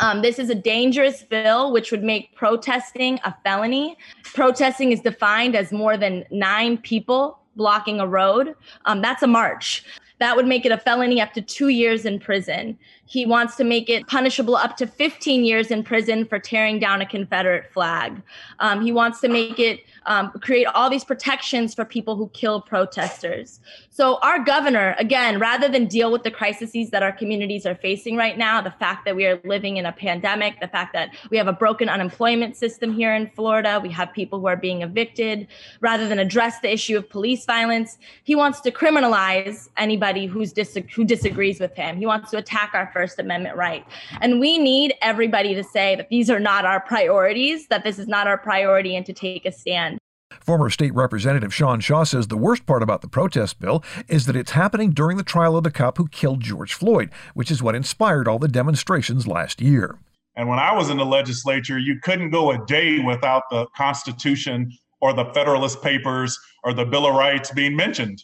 Um, 0.00 0.22
this 0.22 0.38
is 0.38 0.48
a 0.48 0.54
dangerous 0.54 1.22
bill 1.22 1.72
which 1.72 1.90
would 1.90 2.02
make 2.02 2.34
protesting 2.34 3.20
a 3.24 3.34
felony. 3.44 3.98
Protesting 4.24 4.92
is 4.92 5.00
defined 5.00 5.54
as 5.54 5.72
more 5.72 5.98
than 5.98 6.24
nine 6.30 6.78
people 6.78 7.38
blocking 7.54 8.00
a 8.00 8.06
road. 8.06 8.54
Um, 8.86 9.02
that's 9.02 9.22
a 9.22 9.26
march. 9.26 9.84
That 10.18 10.36
would 10.36 10.46
make 10.46 10.64
it 10.64 10.72
a 10.72 10.78
felony 10.78 11.20
up 11.20 11.34
to 11.34 11.42
two 11.42 11.68
years 11.68 12.06
in 12.06 12.18
prison. 12.18 12.78
He 13.10 13.26
wants 13.26 13.56
to 13.56 13.64
make 13.64 13.90
it 13.90 14.06
punishable 14.06 14.54
up 14.54 14.76
to 14.76 14.86
15 14.86 15.44
years 15.44 15.72
in 15.72 15.82
prison 15.82 16.24
for 16.24 16.38
tearing 16.38 16.78
down 16.78 17.02
a 17.02 17.06
Confederate 17.06 17.72
flag. 17.72 18.22
Um, 18.60 18.82
he 18.82 18.92
wants 18.92 19.20
to 19.22 19.28
make 19.28 19.58
it 19.58 19.80
um, 20.06 20.30
create 20.40 20.66
all 20.66 20.88
these 20.88 21.02
protections 21.02 21.74
for 21.74 21.84
people 21.84 22.14
who 22.14 22.28
kill 22.28 22.60
protesters. 22.60 23.58
So, 23.90 24.18
our 24.22 24.42
governor, 24.42 24.94
again, 24.98 25.40
rather 25.40 25.68
than 25.68 25.86
deal 25.86 26.12
with 26.12 26.22
the 26.22 26.30
crises 26.30 26.90
that 26.90 27.02
our 27.02 27.10
communities 27.10 27.66
are 27.66 27.74
facing 27.74 28.16
right 28.16 28.38
now, 28.38 28.60
the 28.60 28.70
fact 28.70 29.04
that 29.04 29.16
we 29.16 29.26
are 29.26 29.40
living 29.44 29.76
in 29.76 29.86
a 29.86 29.92
pandemic, 29.92 30.60
the 30.60 30.68
fact 30.68 30.92
that 30.92 31.10
we 31.30 31.36
have 31.36 31.48
a 31.48 31.52
broken 31.52 31.88
unemployment 31.88 32.56
system 32.56 32.92
here 32.92 33.12
in 33.12 33.28
Florida, 33.30 33.80
we 33.82 33.90
have 33.90 34.12
people 34.12 34.38
who 34.38 34.46
are 34.46 34.56
being 34.56 34.82
evicted, 34.82 35.48
rather 35.80 36.06
than 36.06 36.20
address 36.20 36.60
the 36.60 36.72
issue 36.72 36.96
of 36.96 37.10
police 37.10 37.44
violence, 37.44 37.98
he 38.22 38.36
wants 38.36 38.60
to 38.60 38.70
criminalize 38.70 39.68
anybody 39.76 40.26
who's 40.26 40.52
dis- 40.52 40.78
who 40.94 41.04
disagrees 41.04 41.58
with 41.58 41.74
him. 41.74 41.96
He 41.96 42.06
wants 42.06 42.30
to 42.30 42.38
attack 42.38 42.70
our 42.74 42.86
First 43.00 43.18
Amendment 43.18 43.56
right. 43.56 43.82
And 44.20 44.40
we 44.40 44.58
need 44.58 44.92
everybody 45.00 45.54
to 45.54 45.64
say 45.64 45.96
that 45.96 46.10
these 46.10 46.28
are 46.28 46.38
not 46.38 46.66
our 46.66 46.80
priorities, 46.80 47.66
that 47.68 47.82
this 47.82 47.98
is 47.98 48.06
not 48.06 48.26
our 48.26 48.36
priority, 48.36 48.94
and 48.94 49.06
to 49.06 49.14
take 49.14 49.46
a 49.46 49.52
stand. 49.52 49.98
Former 50.38 50.68
State 50.68 50.94
Representative 50.94 51.54
Sean 51.54 51.80
Shaw 51.80 52.04
says 52.04 52.28
the 52.28 52.36
worst 52.36 52.66
part 52.66 52.82
about 52.82 53.00
the 53.00 53.08
protest 53.08 53.58
bill 53.58 53.82
is 54.06 54.26
that 54.26 54.36
it's 54.36 54.50
happening 54.50 54.90
during 54.90 55.16
the 55.16 55.22
trial 55.22 55.56
of 55.56 55.64
the 55.64 55.70
cop 55.70 55.96
who 55.96 56.08
killed 56.08 56.40
George 56.40 56.74
Floyd, 56.74 57.08
which 57.32 57.50
is 57.50 57.62
what 57.62 57.74
inspired 57.74 58.28
all 58.28 58.38
the 58.38 58.48
demonstrations 58.48 59.26
last 59.26 59.62
year. 59.62 59.96
And 60.36 60.46
when 60.46 60.58
I 60.58 60.74
was 60.74 60.90
in 60.90 60.98
the 60.98 61.06
legislature, 61.06 61.78
you 61.78 62.00
couldn't 62.02 62.28
go 62.28 62.50
a 62.50 62.62
day 62.66 62.98
without 62.98 63.44
the 63.50 63.66
Constitution 63.74 64.70
or 65.00 65.14
the 65.14 65.32
Federalist 65.32 65.80
Papers 65.80 66.38
or 66.64 66.74
the 66.74 66.84
Bill 66.84 67.06
of 67.06 67.14
Rights 67.14 67.50
being 67.50 67.74
mentioned. 67.74 68.22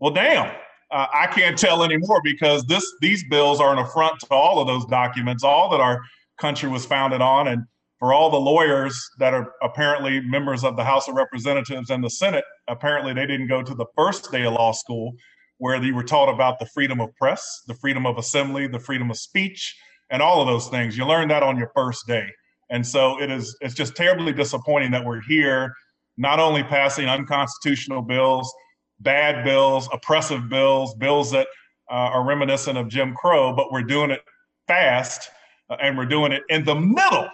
Well, 0.00 0.14
damn, 0.14 0.50
uh, 0.94 1.08
I 1.12 1.26
can't 1.26 1.58
tell 1.58 1.82
anymore 1.82 2.20
because 2.22 2.64
this 2.64 2.84
these 3.00 3.24
bills 3.28 3.60
are 3.60 3.72
an 3.72 3.78
affront 3.78 4.20
to 4.20 4.26
all 4.30 4.60
of 4.60 4.68
those 4.68 4.86
documents, 4.86 5.42
all 5.42 5.68
that 5.70 5.80
our 5.80 6.00
country 6.38 6.68
was 6.68 6.86
founded 6.86 7.20
on. 7.20 7.48
And 7.48 7.64
for 7.98 8.12
all 8.12 8.30
the 8.30 8.38
lawyers 8.38 8.96
that 9.18 9.34
are 9.34 9.52
apparently 9.60 10.20
members 10.20 10.62
of 10.62 10.76
the 10.76 10.84
House 10.84 11.08
of 11.08 11.16
Representatives 11.16 11.90
and 11.90 12.02
the 12.02 12.10
Senate, 12.10 12.44
apparently 12.68 13.12
they 13.12 13.26
didn't 13.26 13.48
go 13.48 13.60
to 13.60 13.74
the 13.74 13.86
first 13.96 14.30
day 14.30 14.44
of 14.44 14.52
law 14.52 14.70
school 14.70 15.12
where 15.58 15.80
they 15.80 15.90
were 15.90 16.04
taught 16.04 16.28
about 16.28 16.60
the 16.60 16.66
freedom 16.66 17.00
of 17.00 17.10
press, 17.16 17.62
the 17.66 17.74
freedom 17.74 18.06
of 18.06 18.16
assembly, 18.16 18.68
the 18.68 18.78
freedom 18.78 19.10
of 19.10 19.16
speech, 19.16 19.76
and 20.10 20.22
all 20.22 20.40
of 20.40 20.46
those 20.46 20.68
things. 20.68 20.96
You 20.96 21.06
learn 21.06 21.26
that 21.28 21.42
on 21.42 21.56
your 21.56 21.72
first 21.74 22.06
day. 22.06 22.26
And 22.70 22.86
so 22.86 23.20
it 23.20 23.32
is 23.32 23.56
it's 23.60 23.74
just 23.74 23.96
terribly 23.96 24.32
disappointing 24.32 24.92
that 24.92 25.04
we're 25.04 25.22
here 25.22 25.72
not 26.16 26.38
only 26.38 26.62
passing 26.62 27.08
unconstitutional 27.08 28.00
bills, 28.00 28.52
bad 29.04 29.44
bills, 29.44 29.88
oppressive 29.92 30.48
bills, 30.48 30.94
bills 30.94 31.30
that 31.30 31.46
uh, 31.90 31.94
are 31.94 32.24
reminiscent 32.24 32.78
of 32.78 32.88
Jim 32.88 33.14
Crow, 33.14 33.54
but 33.54 33.70
we're 33.70 33.82
doing 33.82 34.10
it 34.10 34.22
fast 34.66 35.30
uh, 35.70 35.76
and 35.80 35.96
we're 35.96 36.06
doing 36.06 36.32
it 36.32 36.42
in 36.48 36.64
the 36.64 36.74
middle 36.74 37.28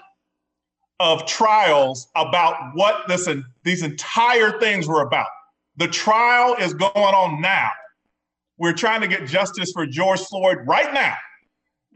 of 0.98 1.26
trials 1.26 2.08
about 2.14 2.72
what 2.74 3.08
this 3.08 3.28
these 3.64 3.82
entire 3.82 4.58
things 4.60 4.86
were 4.86 5.02
about. 5.02 5.28
The 5.76 5.88
trial 5.88 6.54
is 6.56 6.74
going 6.74 6.92
on 6.94 7.40
now. 7.40 7.70
We're 8.58 8.74
trying 8.74 9.00
to 9.00 9.08
get 9.08 9.26
justice 9.26 9.72
for 9.72 9.86
George 9.86 10.20
Floyd 10.20 10.58
right 10.66 10.92
now. 10.92 11.16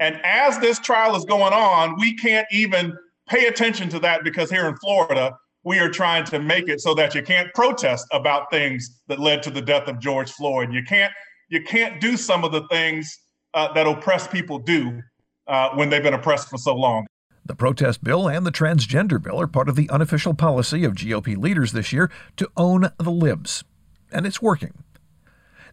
And 0.00 0.19
as 0.25 0.59
this 0.59 0.78
trial 0.78 1.14
is 1.16 1.25
going 1.26 1.52
on, 1.52 1.99
we 2.00 2.16
can't 2.16 2.47
even 2.50 2.97
pay 3.28 3.47
attention 3.47 3.88
to 3.90 3.99
that 4.00 4.25
because 4.25 4.50
here 4.50 4.66
in 4.66 4.76
Florida, 4.76 5.37
we 5.64 5.78
are 5.78 5.88
trying 5.88 6.25
to 6.25 6.38
make 6.38 6.68
it 6.68 6.80
so 6.80 6.94
that 6.94 7.14
you 7.14 7.23
can't 7.23 7.52
protest 7.54 8.06
about 8.12 8.50
things 8.50 9.00
that 9.09 9.18
led 9.18 9.42
to 9.42 9.50
the 9.50 9.62
death 9.62 9.88
of 9.88 9.99
George 9.99 10.30
Floyd. 10.30 10.73
You 10.73 10.83
can't 10.85 11.12
you 11.49 11.62
can't 11.62 12.00
do 12.00 12.16
some 12.16 12.44
of 12.44 12.52
the 12.52 12.66
things 12.68 13.18
uh, 13.54 13.73
that 13.73 13.87
oppressed 13.87 14.30
people 14.30 14.59
do 14.59 15.02
uh, 15.47 15.71
when 15.71 15.90
they've 15.90 16.02
been 16.02 16.14
oppressed 16.14 16.49
for 16.49 16.59
so 16.59 16.75
long. 16.75 17.06
The 17.44 17.54
protest 17.54 18.02
bill 18.02 18.28
and 18.28 18.47
the 18.47 18.52
transgender 18.52 19.23
bill 19.23 19.40
are 19.40 19.47
part 19.47 19.68
of 19.68 19.76
the 19.76 19.90
unofficial 19.90 20.33
policy 20.33 20.85
of 20.85 20.94
GOP 20.94 21.37
leaders 21.37 21.73
this 21.73 21.92
year 21.92 22.11
to 22.37 22.50
own 22.56 22.90
the 22.99 23.11
libs. 23.11 23.64
And 24.11 24.26
it's 24.26 24.40
working. 24.40 24.83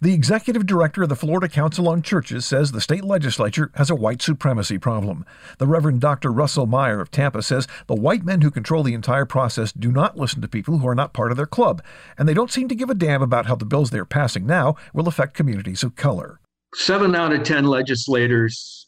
The 0.03 0.15
executive 0.15 0.65
director 0.65 1.03
of 1.03 1.09
the 1.09 1.15
Florida 1.15 1.47
Council 1.47 1.87
on 1.87 2.01
Churches 2.01 2.43
says 2.43 2.71
the 2.71 2.81
state 2.81 3.03
legislature 3.03 3.69
has 3.75 3.91
a 3.91 3.95
white 3.95 4.19
supremacy 4.19 4.79
problem. 4.79 5.27
The 5.59 5.67
Reverend 5.67 6.01
Dr. 6.01 6.31
Russell 6.31 6.65
Meyer 6.65 6.99
of 7.01 7.11
Tampa 7.11 7.43
says 7.43 7.67
the 7.85 7.93
white 7.93 8.25
men 8.25 8.41
who 8.41 8.49
control 8.49 8.81
the 8.81 8.95
entire 8.95 9.27
process 9.27 9.71
do 9.71 9.91
not 9.91 10.17
listen 10.17 10.41
to 10.41 10.47
people 10.47 10.79
who 10.79 10.87
are 10.87 10.95
not 10.95 11.13
part 11.13 11.29
of 11.29 11.37
their 11.37 11.45
club, 11.45 11.83
and 12.17 12.27
they 12.27 12.33
don't 12.33 12.51
seem 12.51 12.67
to 12.69 12.73
give 12.73 12.89
a 12.89 12.95
damn 12.95 13.21
about 13.21 13.45
how 13.45 13.53
the 13.53 13.63
bills 13.63 13.91
they're 13.91 14.03
passing 14.03 14.47
now 14.47 14.75
will 14.91 15.07
affect 15.07 15.35
communities 15.35 15.83
of 15.83 15.95
color. 15.95 16.39
Seven 16.73 17.13
out 17.15 17.31
of 17.31 17.43
10 17.43 17.65
legislators 17.65 18.87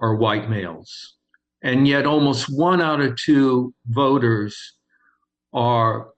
are 0.00 0.16
white 0.16 0.48
males, 0.48 1.16
and 1.62 1.86
yet 1.86 2.06
almost 2.06 2.46
one 2.48 2.80
out 2.80 3.02
of 3.02 3.16
two 3.16 3.74
voters 3.88 4.76
are, 5.52 6.08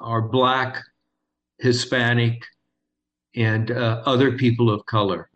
are 0.00 0.22
black, 0.22 0.82
Hispanic, 1.60 2.44
and 3.36 3.70
uh, 3.70 4.02
other 4.06 4.32
people 4.32 4.70
of 4.70 4.84
color. 4.86 5.28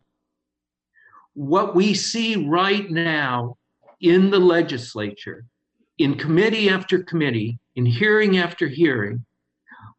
What 1.35 1.75
we 1.75 1.95
see 1.95 2.47
right 2.49 2.91
now 2.91 3.57
in 4.01 4.31
the 4.31 4.39
legislature, 4.39 5.45
in 5.99 6.15
committee 6.15 6.69
after 6.69 7.03
committee, 7.03 7.59
in 7.77 7.87
hearing 7.87 8.39
after 8.39 8.67
hearing, 8.69 9.25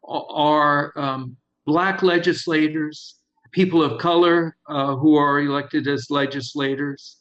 are 0.04 0.98
um, 0.98 1.38
black 1.66 2.02
legislators, 2.02 3.16
people 3.52 3.84
of 3.84 4.00
color 4.00 4.56
uh, 4.68 4.96
who 4.96 5.16
are 5.16 5.40
elected 5.40 5.88
as 5.88 6.10
legislators, 6.10 7.18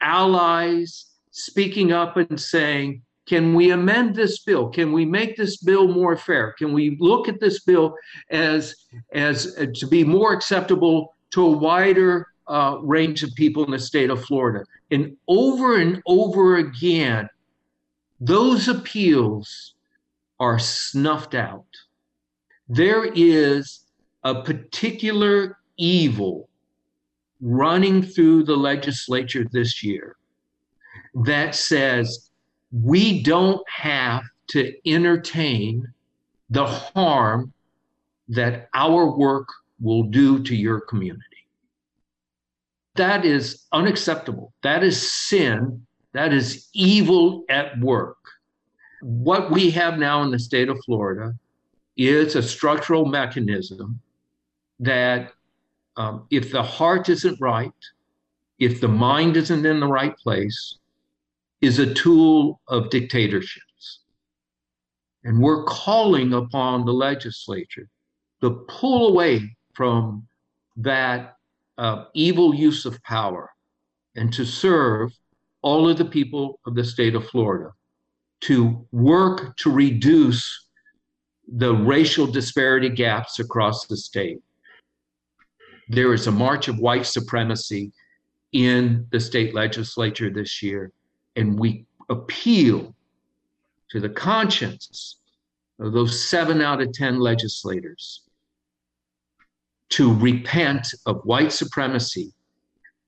allies 0.00 1.06
speaking 1.30 1.92
up 1.92 2.16
and 2.16 2.40
saying, 2.40 3.02
can 3.28 3.52
we 3.54 3.72
amend 3.72 4.14
this 4.14 4.38
bill? 4.38 4.70
Can 4.70 4.90
we 4.90 5.04
make 5.04 5.36
this 5.36 5.58
bill 5.58 5.86
more 5.86 6.16
fair? 6.16 6.54
Can 6.58 6.72
we 6.72 6.96
look 6.98 7.28
at 7.28 7.40
this 7.40 7.60
bill 7.60 7.94
as, 8.30 8.74
as 9.12 9.54
uh, 9.58 9.66
to 9.74 9.86
be 9.86 10.02
more 10.02 10.32
acceptable 10.32 11.14
to 11.32 11.44
a 11.44 11.50
wider 11.50 12.28
uh, 12.46 12.78
range 12.80 13.22
of 13.22 13.34
people 13.34 13.64
in 13.66 13.70
the 13.70 13.78
state 13.78 14.08
of 14.08 14.24
Florida? 14.24 14.64
And 14.90 15.14
over 15.28 15.78
and 15.78 16.02
over 16.06 16.56
again, 16.56 17.28
those 18.18 18.66
appeals 18.66 19.74
are 20.40 20.58
snuffed 20.58 21.34
out. 21.34 21.66
There 22.66 23.04
is 23.04 23.84
a 24.24 24.42
particular 24.42 25.58
evil 25.76 26.48
running 27.42 28.02
through 28.02 28.44
the 28.44 28.56
legislature 28.56 29.46
this 29.52 29.84
year 29.84 30.16
that 31.24 31.54
says 31.54 32.27
we 32.72 33.22
don't 33.22 33.62
have 33.68 34.22
to 34.48 34.74
entertain 34.86 35.86
the 36.50 36.66
harm 36.66 37.52
that 38.28 38.68
our 38.74 39.16
work 39.16 39.48
will 39.80 40.02
do 40.02 40.42
to 40.42 40.54
your 40.54 40.80
community. 40.80 41.24
That 42.96 43.24
is 43.24 43.64
unacceptable. 43.72 44.52
That 44.62 44.82
is 44.82 45.12
sin. 45.12 45.86
That 46.12 46.32
is 46.32 46.68
evil 46.72 47.44
at 47.48 47.78
work. 47.80 48.16
What 49.02 49.52
we 49.52 49.70
have 49.70 49.98
now 49.98 50.22
in 50.22 50.30
the 50.30 50.38
state 50.38 50.68
of 50.68 50.78
Florida 50.84 51.34
is 51.96 52.34
a 52.34 52.42
structural 52.42 53.04
mechanism 53.04 54.00
that 54.80 55.32
um, 55.96 56.26
if 56.30 56.50
the 56.50 56.62
heart 56.62 57.08
isn't 57.08 57.40
right, 57.40 57.72
if 58.58 58.80
the 58.80 58.88
mind 58.88 59.36
isn't 59.36 59.64
in 59.64 59.80
the 59.80 59.86
right 59.86 60.16
place, 60.16 60.78
is 61.60 61.78
a 61.78 61.92
tool 61.94 62.60
of 62.68 62.90
dictatorships. 62.90 64.00
And 65.24 65.40
we're 65.40 65.64
calling 65.64 66.32
upon 66.32 66.84
the 66.84 66.92
legislature 66.92 67.88
to 68.40 68.64
pull 68.68 69.08
away 69.08 69.56
from 69.74 70.26
that 70.76 71.34
uh, 71.76 72.04
evil 72.14 72.54
use 72.54 72.84
of 72.84 73.02
power 73.02 73.50
and 74.14 74.32
to 74.32 74.44
serve 74.44 75.12
all 75.62 75.88
of 75.88 75.98
the 75.98 76.04
people 76.04 76.60
of 76.66 76.74
the 76.74 76.84
state 76.84 77.14
of 77.14 77.28
Florida, 77.28 77.70
to 78.42 78.86
work 78.92 79.56
to 79.58 79.70
reduce 79.70 80.66
the 81.48 81.74
racial 81.74 82.26
disparity 82.26 82.88
gaps 82.88 83.40
across 83.40 83.86
the 83.86 83.96
state. 83.96 84.38
There 85.88 86.14
is 86.14 86.26
a 86.26 86.32
march 86.32 86.68
of 86.68 86.78
white 86.78 87.06
supremacy 87.06 87.92
in 88.52 89.06
the 89.10 89.18
state 89.18 89.54
legislature 89.54 90.30
this 90.30 90.62
year 90.62 90.92
and 91.38 91.58
we 91.58 91.86
appeal 92.08 92.94
to 93.90 94.00
the 94.00 94.08
conscience 94.08 95.20
of 95.78 95.92
those 95.92 96.20
seven 96.20 96.60
out 96.60 96.82
of 96.82 96.92
10 96.92 97.20
legislators 97.20 98.22
to 99.90 100.12
repent 100.14 100.92
of 101.06 101.22
white 101.24 101.52
supremacy 101.52 102.32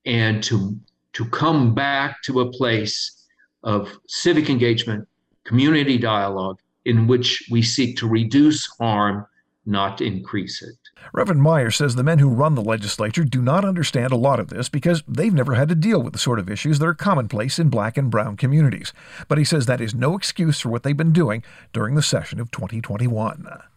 and 0.05 0.41
to, 0.41 0.79
to 1.13 1.25
come 1.25 1.75
back 1.75 2.23
to 2.23 2.39
a 2.39 2.51
place 2.51 3.27
of 3.63 3.99
civic 4.07 4.49
engagement, 4.49 5.07
community 5.43 5.97
dialogue, 5.97 6.57
in 6.85 7.07
which 7.07 7.47
we 7.51 7.61
seek 7.61 7.97
to 7.97 8.07
reduce 8.07 8.65
harm, 8.79 9.27
not 9.65 10.01
increase 10.01 10.63
it. 10.63 10.80
Reverend 11.13 11.41
Meyer 11.41 11.71
says 11.71 11.95
the 11.95 12.03
men 12.03 12.19
who 12.19 12.29
run 12.29 12.55
the 12.55 12.61
legislature 12.61 13.25
do 13.25 13.41
not 13.41 13.65
understand 13.65 14.13
a 14.13 14.17
lot 14.17 14.39
of 14.39 14.47
this 14.47 14.69
because 14.69 15.03
they've 15.05 15.33
never 15.33 15.55
had 15.55 15.67
to 15.67 15.75
deal 15.75 16.01
with 16.01 16.13
the 16.13 16.19
sort 16.19 16.39
of 16.39 16.49
issues 16.49 16.79
that 16.79 16.85
are 16.85 16.93
commonplace 16.93 17.59
in 17.59 17.69
black 17.69 17.97
and 17.97 18.09
brown 18.09 18.37
communities. 18.37 18.93
But 19.27 19.37
he 19.37 19.43
says 19.43 19.65
that 19.65 19.81
is 19.81 19.93
no 19.93 20.15
excuse 20.15 20.61
for 20.61 20.69
what 20.69 20.83
they've 20.83 20.95
been 20.95 21.11
doing 21.11 21.43
during 21.73 21.95
the 21.95 22.01
session 22.01 22.39
of 22.39 22.49
2021. 22.51 23.70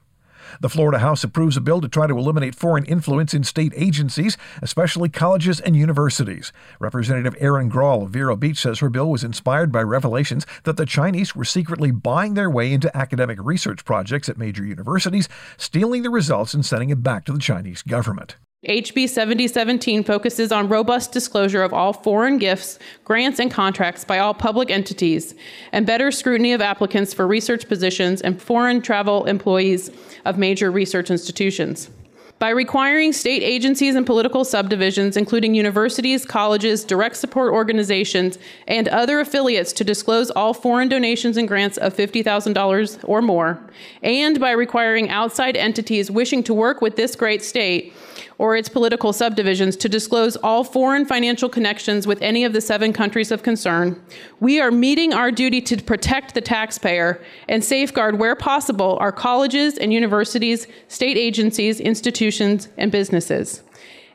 The 0.60 0.68
Florida 0.68 0.98
House 0.98 1.24
approves 1.24 1.56
a 1.56 1.60
bill 1.60 1.80
to 1.80 1.88
try 1.88 2.06
to 2.06 2.18
eliminate 2.18 2.54
foreign 2.54 2.84
influence 2.84 3.34
in 3.34 3.44
state 3.44 3.72
agencies, 3.76 4.36
especially 4.62 5.08
colleges 5.08 5.60
and 5.60 5.76
universities. 5.76 6.52
Representative 6.78 7.36
Erin 7.40 7.68
Grall 7.68 8.04
of 8.04 8.10
Vero 8.10 8.36
Beach 8.36 8.58
says 8.58 8.78
her 8.78 8.90
bill 8.90 9.10
was 9.10 9.24
inspired 9.24 9.72
by 9.72 9.82
revelations 9.82 10.46
that 10.64 10.76
the 10.76 10.86
Chinese 10.86 11.34
were 11.34 11.44
secretly 11.44 11.90
buying 11.90 12.34
their 12.34 12.50
way 12.50 12.72
into 12.72 12.94
academic 12.96 13.38
research 13.40 13.84
projects 13.84 14.28
at 14.28 14.38
major 14.38 14.64
universities, 14.64 15.28
stealing 15.56 16.02
the 16.02 16.10
results 16.10 16.54
and 16.54 16.64
sending 16.64 16.90
it 16.90 17.02
back 17.02 17.24
to 17.24 17.32
the 17.32 17.38
Chinese 17.38 17.82
government. 17.82 18.36
HB 18.68 19.10
7017 19.10 20.04
focuses 20.04 20.50
on 20.50 20.68
robust 20.68 21.12
disclosure 21.12 21.62
of 21.62 21.74
all 21.74 21.92
foreign 21.92 22.38
gifts, 22.38 22.78
grants, 23.04 23.38
and 23.38 23.50
contracts 23.50 24.04
by 24.04 24.18
all 24.18 24.32
public 24.32 24.70
entities, 24.70 25.34
and 25.72 25.86
better 25.86 26.10
scrutiny 26.10 26.52
of 26.52 26.62
applicants 26.62 27.12
for 27.12 27.26
research 27.26 27.68
positions 27.68 28.22
and 28.22 28.40
foreign 28.40 28.80
travel 28.80 29.26
employees 29.26 29.90
of 30.24 30.38
major 30.38 30.70
research 30.70 31.10
institutions. 31.10 31.90
By 32.38 32.50
requiring 32.50 33.12
state 33.12 33.42
agencies 33.42 33.94
and 33.94 34.04
political 34.04 34.44
subdivisions, 34.44 35.16
including 35.16 35.54
universities, 35.54 36.26
colleges, 36.26 36.84
direct 36.84 37.16
support 37.16 37.52
organizations, 37.52 38.38
and 38.66 38.88
other 38.88 39.20
affiliates, 39.20 39.72
to 39.74 39.84
disclose 39.84 40.30
all 40.32 40.52
foreign 40.52 40.88
donations 40.88 41.36
and 41.36 41.46
grants 41.46 41.78
of 41.78 41.94
$50,000 41.94 43.04
or 43.04 43.22
more, 43.22 43.60
and 44.02 44.40
by 44.40 44.50
requiring 44.50 45.10
outside 45.10 45.56
entities 45.56 46.10
wishing 46.10 46.42
to 46.42 46.52
work 46.52 46.80
with 46.82 46.96
this 46.96 47.14
great 47.14 47.42
state 47.42 47.94
or 48.38 48.56
its 48.56 48.68
political 48.68 49.12
subdivisions 49.12 49.76
to 49.76 49.88
disclose 49.88 50.36
all 50.36 50.64
foreign 50.64 51.04
financial 51.04 51.48
connections 51.48 52.06
with 52.06 52.20
any 52.20 52.44
of 52.44 52.52
the 52.52 52.60
seven 52.60 52.92
countries 52.92 53.30
of 53.30 53.42
concern, 53.42 54.00
we 54.40 54.60
are 54.60 54.70
meeting 54.70 55.12
our 55.12 55.30
duty 55.30 55.60
to 55.60 55.76
protect 55.82 56.34
the 56.34 56.40
taxpayer 56.40 57.22
and 57.48 57.64
safeguard, 57.64 58.18
where 58.18 58.36
possible, 58.36 58.96
our 59.00 59.12
colleges 59.12 59.78
and 59.78 59.92
universities, 59.92 60.66
state 60.88 61.16
agencies, 61.16 61.80
institutions, 61.80 62.68
and 62.76 62.90
businesses. 62.90 63.62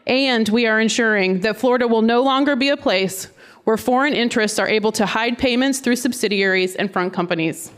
And 0.07 0.49
we 0.49 0.65
are 0.65 0.79
ensuring 0.79 1.41
that 1.41 1.57
Florida 1.57 1.87
will 1.87 2.01
no 2.01 2.21
longer 2.23 2.55
be 2.55 2.69
a 2.69 2.77
place 2.77 3.25
where 3.63 3.77
foreign 3.77 4.13
interests 4.13 4.57
are 4.57 4.67
able 4.67 4.91
to 4.93 5.05
hide 5.05 5.37
payments 5.37 5.79
through 5.79 5.95
subsidiaries 5.95 6.75
and 6.75 6.91
front 6.91 7.13
companies. 7.13 7.71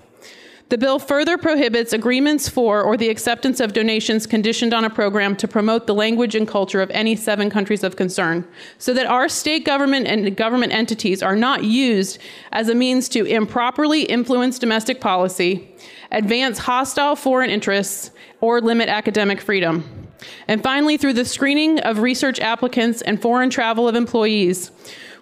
The 0.72 0.78
bill 0.78 1.00
further 1.00 1.38
prohibits 1.38 1.92
agreements 1.92 2.48
for 2.48 2.82
or 2.82 2.96
the 2.96 3.10
acceptance 3.10 3.60
of 3.60 3.74
donations 3.74 4.26
conditioned 4.26 4.74
on 4.74 4.86
a 4.86 4.90
program 4.90 5.36
to 5.36 5.46
promote 5.46 5.86
the 5.86 5.94
language 5.94 6.34
and 6.34 6.48
culture 6.48 6.82
of 6.82 6.90
any 6.92 7.14
seven 7.18 7.50
countries 7.50 7.84
of 7.84 7.98
concern, 7.98 8.48
so 8.78 8.94
that 8.94 9.06
our 9.06 9.28
state 9.28 9.66
government 9.66 10.08
and 10.08 10.38
government 10.38 10.72
entities 10.72 11.22
are 11.22 11.36
not 11.36 11.66
used 11.66 12.20
as 12.54 12.70
a 12.70 12.74
means 12.74 13.10
to 13.10 13.26
improperly 13.26 14.04
influence 14.04 14.58
domestic 14.58 15.02
policy, 15.02 15.76
advance 16.10 16.60
hostile 16.60 17.18
foreign 17.18 17.50
interests, 17.50 18.12
or 18.40 18.62
limit 18.62 18.88
academic 18.88 19.42
freedom. 19.42 20.08
And 20.48 20.64
finally, 20.64 20.96
through 20.96 21.16
the 21.16 21.26
screening 21.26 21.82
of 21.82 22.00
research 22.00 22.40
applicants 22.40 23.02
and 23.02 23.22
foreign 23.22 23.50
travel 23.50 23.90
of 23.90 23.96
employees, 23.96 24.72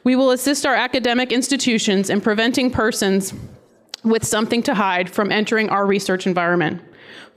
we 0.03 0.15
will 0.15 0.29
assist 0.29 0.67
our 0.67 0.75
academic 0.75 1.31
institutions 1.31 2.11
in 2.11 2.21
preventing 2.21 2.69
persons 2.69 3.33
with 4.03 4.23
something 4.23 4.63
to 4.63 4.75
hide 4.75 5.09
from 5.09 5.31
entering 5.31 5.69
our 5.69 5.85
research 5.85 6.25
environment. 6.25 6.81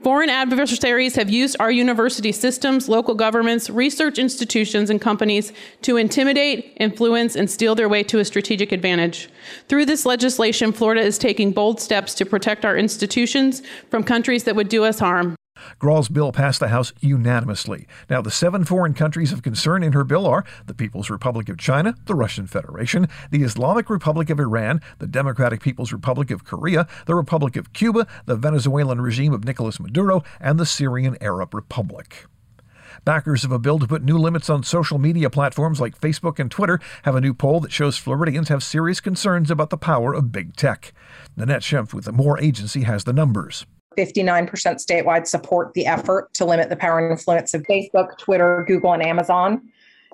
Foreign 0.03 0.29
adversaries 0.29 1.15
have 1.15 1.29
used 1.29 1.55
our 1.61 1.71
university 1.71 2.33
systems, 2.33 2.89
local 2.89 3.15
governments, 3.15 3.69
research 3.69 4.19
institutions, 4.19 4.89
and 4.89 4.99
companies 4.99 5.53
to 5.81 5.95
intimidate, 5.95 6.75
influence, 6.77 7.37
and 7.37 7.49
steal 7.49 7.73
their 7.73 7.87
way 7.87 8.03
to 8.03 8.19
a 8.19 8.25
strategic 8.25 8.73
advantage. 8.73 9.29
Through 9.69 9.85
this 9.85 10.05
legislation, 10.05 10.73
Florida 10.73 11.01
is 11.01 11.17
taking 11.17 11.53
bold 11.53 11.79
steps 11.79 12.13
to 12.15 12.25
protect 12.25 12.65
our 12.65 12.75
institutions 12.75 13.61
from 13.89 14.03
countries 14.03 14.43
that 14.43 14.57
would 14.57 14.67
do 14.67 14.83
us 14.83 14.99
harm. 14.99 15.35
Grall's 15.79 16.09
bill 16.09 16.31
passed 16.31 16.59
the 16.59 16.69
House 16.69 16.93
unanimously. 16.99 17.87
Now, 18.09 18.21
the 18.21 18.31
seven 18.31 18.63
foreign 18.63 18.93
countries 18.93 19.31
of 19.31 19.43
concern 19.43 19.83
in 19.83 19.93
her 19.93 20.03
bill 20.03 20.25
are 20.25 20.45
the 20.65 20.73
People's 20.73 21.09
Republic 21.09 21.49
of 21.49 21.57
China, 21.57 21.95
the 22.05 22.15
Russian 22.15 22.47
Federation, 22.47 23.07
the 23.31 23.43
Islamic 23.43 23.89
Republic 23.89 24.29
of 24.29 24.39
Iran, 24.39 24.81
the 24.99 25.07
Democratic 25.07 25.61
People's 25.61 25.93
Republic 25.93 26.31
of 26.31 26.43
Korea, 26.43 26.87
the 27.05 27.15
Republic 27.15 27.55
of 27.55 27.73
Cuba, 27.73 28.07
the 28.25 28.35
Venezuelan 28.35 29.01
regime 29.01 29.33
of 29.33 29.43
Nicolas 29.43 29.79
Maduro, 29.79 30.23
and 30.39 30.59
the 30.59 30.65
Syrian 30.65 31.17
Arab 31.21 31.53
Republic. 31.53 32.25
Backers 33.05 33.43
of 33.43 33.51
a 33.51 33.59
bill 33.59 33.79
to 33.79 33.87
put 33.87 34.03
new 34.03 34.17
limits 34.17 34.49
on 34.49 34.63
social 34.63 34.97
media 34.97 35.29
platforms 35.29 35.81
like 35.81 35.99
Facebook 35.99 36.39
and 36.39 36.49
Twitter 36.49 36.79
have 37.03 37.15
a 37.15 37.21
new 37.21 37.33
poll 37.33 37.59
that 37.59 37.71
shows 37.71 37.97
Floridians 37.97 38.49
have 38.49 38.63
serious 38.63 39.01
concerns 39.01 39.51
about 39.51 39.71
the 39.71 39.77
power 39.77 40.13
of 40.13 40.31
big 40.31 40.55
tech. 40.55 40.93
Nanette 41.35 41.63
Schimpf 41.63 41.93
with 41.93 42.05
the 42.05 42.11
Moore 42.11 42.39
Agency 42.39 42.83
has 42.83 43.03
the 43.03 43.13
numbers. 43.13 43.65
59% 43.95 44.49
statewide 44.49 45.27
support 45.27 45.73
the 45.73 45.85
effort 45.85 46.33
to 46.33 46.45
limit 46.45 46.69
the 46.69 46.75
power 46.75 46.99
and 46.99 47.11
influence 47.11 47.53
of 47.53 47.63
Facebook, 47.63 48.17
Twitter, 48.17 48.63
Google, 48.67 48.93
and 48.93 49.03
Amazon. 49.03 49.61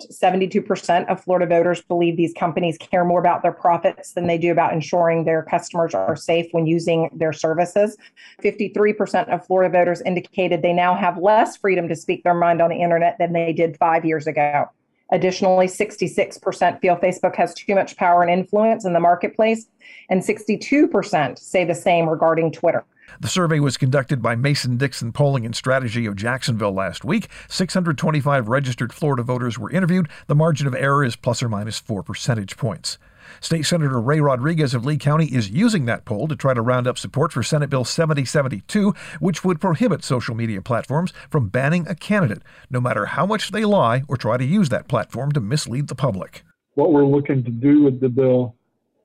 72% 0.07 1.07
of 1.07 1.23
Florida 1.23 1.45
voters 1.45 1.81
believe 1.81 2.15
these 2.17 2.33
companies 2.33 2.77
care 2.77 3.03
more 3.03 3.19
about 3.19 3.41
their 3.41 3.51
profits 3.51 4.13
than 4.13 4.27
they 4.27 4.37
do 4.37 4.51
about 4.51 4.73
ensuring 4.73 5.25
their 5.25 5.43
customers 5.43 5.93
are 5.93 6.15
safe 6.15 6.47
when 6.51 6.65
using 6.65 7.09
their 7.13 7.33
services. 7.33 7.97
53% 8.41 9.27
of 9.27 9.45
Florida 9.45 9.71
voters 9.71 10.01
indicated 10.01 10.61
they 10.61 10.73
now 10.73 10.95
have 10.95 11.17
less 11.17 11.57
freedom 11.57 11.87
to 11.89 11.95
speak 11.95 12.23
their 12.23 12.33
mind 12.33 12.61
on 12.61 12.69
the 12.69 12.81
internet 12.81 13.17
than 13.19 13.33
they 13.33 13.53
did 13.53 13.77
five 13.77 14.05
years 14.05 14.27
ago. 14.27 14.69
Additionally, 15.11 15.65
66% 15.65 16.81
feel 16.81 16.95
Facebook 16.97 17.35
has 17.35 17.53
too 17.55 17.73
much 17.73 17.97
power 17.97 18.21
and 18.21 18.29
influence 18.29 18.85
in 18.85 18.93
the 18.93 18.99
marketplace, 18.99 19.65
and 20.09 20.21
62% 20.21 21.39
say 21.39 21.65
the 21.65 21.73
same 21.73 22.07
regarding 22.07 22.51
Twitter. 22.51 22.85
The 23.19 23.27
survey 23.27 23.59
was 23.59 23.77
conducted 23.77 24.21
by 24.21 24.35
Mason 24.35 24.77
Dixon 24.77 25.11
Polling 25.11 25.45
and 25.45 25.55
Strategy 25.55 26.05
of 26.05 26.15
Jacksonville 26.15 26.73
last 26.73 27.03
week. 27.03 27.29
625 27.47 28.47
registered 28.47 28.93
Florida 28.93 29.23
voters 29.23 29.57
were 29.57 29.71
interviewed. 29.71 30.09
The 30.27 30.35
margin 30.35 30.67
of 30.67 30.75
error 30.75 31.03
is 31.03 31.15
plus 31.15 31.43
or 31.43 31.49
minus 31.49 31.79
4 31.79 32.03
percentage 32.03 32.57
points. 32.57 32.97
State 33.41 33.65
Senator 33.65 33.99
Ray 33.99 34.19
Rodrigues 34.19 34.73
of 34.73 34.85
Lee 34.85 34.97
County 34.97 35.27
is 35.27 35.49
using 35.49 35.85
that 35.85 36.05
poll 36.05 36.27
to 36.27 36.35
try 36.35 36.53
to 36.53 36.61
round 36.61 36.87
up 36.87 36.97
support 36.97 37.31
for 37.31 37.43
Senate 37.43 37.69
Bill 37.69 37.85
7072, 37.85 38.93
which 39.19 39.43
would 39.43 39.61
prohibit 39.61 40.03
social 40.03 40.35
media 40.35 40.61
platforms 40.61 41.13
from 41.29 41.49
banning 41.49 41.87
a 41.87 41.95
candidate, 41.95 42.41
no 42.69 42.81
matter 42.81 43.05
how 43.07 43.25
much 43.25 43.51
they 43.51 43.65
lie 43.65 44.03
or 44.07 44.17
try 44.17 44.37
to 44.37 44.45
use 44.45 44.69
that 44.69 44.87
platform 44.87 45.31
to 45.33 45.39
mislead 45.39 45.87
the 45.87 45.95
public. 45.95 46.43
What 46.75 46.91
we're 46.91 47.05
looking 47.05 47.43
to 47.43 47.51
do 47.51 47.83
with 47.83 47.99
the 47.99 48.09
bill 48.09 48.55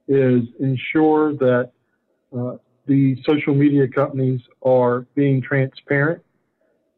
is 0.08 0.42
ensure 0.60 1.34
that 1.34 1.72
uh, 2.36 2.56
the 2.86 3.16
social 3.24 3.54
media 3.54 3.88
companies 3.88 4.40
are 4.62 5.06
being 5.14 5.40
transparent, 5.40 6.22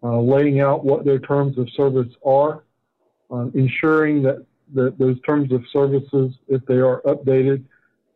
uh, 0.03 0.21
laying 0.21 0.61
out 0.61 0.85
what 0.85 1.05
their 1.05 1.19
terms 1.19 1.59
of 1.59 1.69
service 1.71 2.13
are, 2.25 2.65
uh, 3.31 3.47
ensuring 3.55 4.23
that, 4.23 4.45
that 4.75 4.99
those 4.99 5.21
terms 5.23 5.53
of 5.53 5.63
services, 5.73 6.35
if 6.49 6.65
they 6.67 6.77
are 6.77 7.01
updated, 7.03 7.65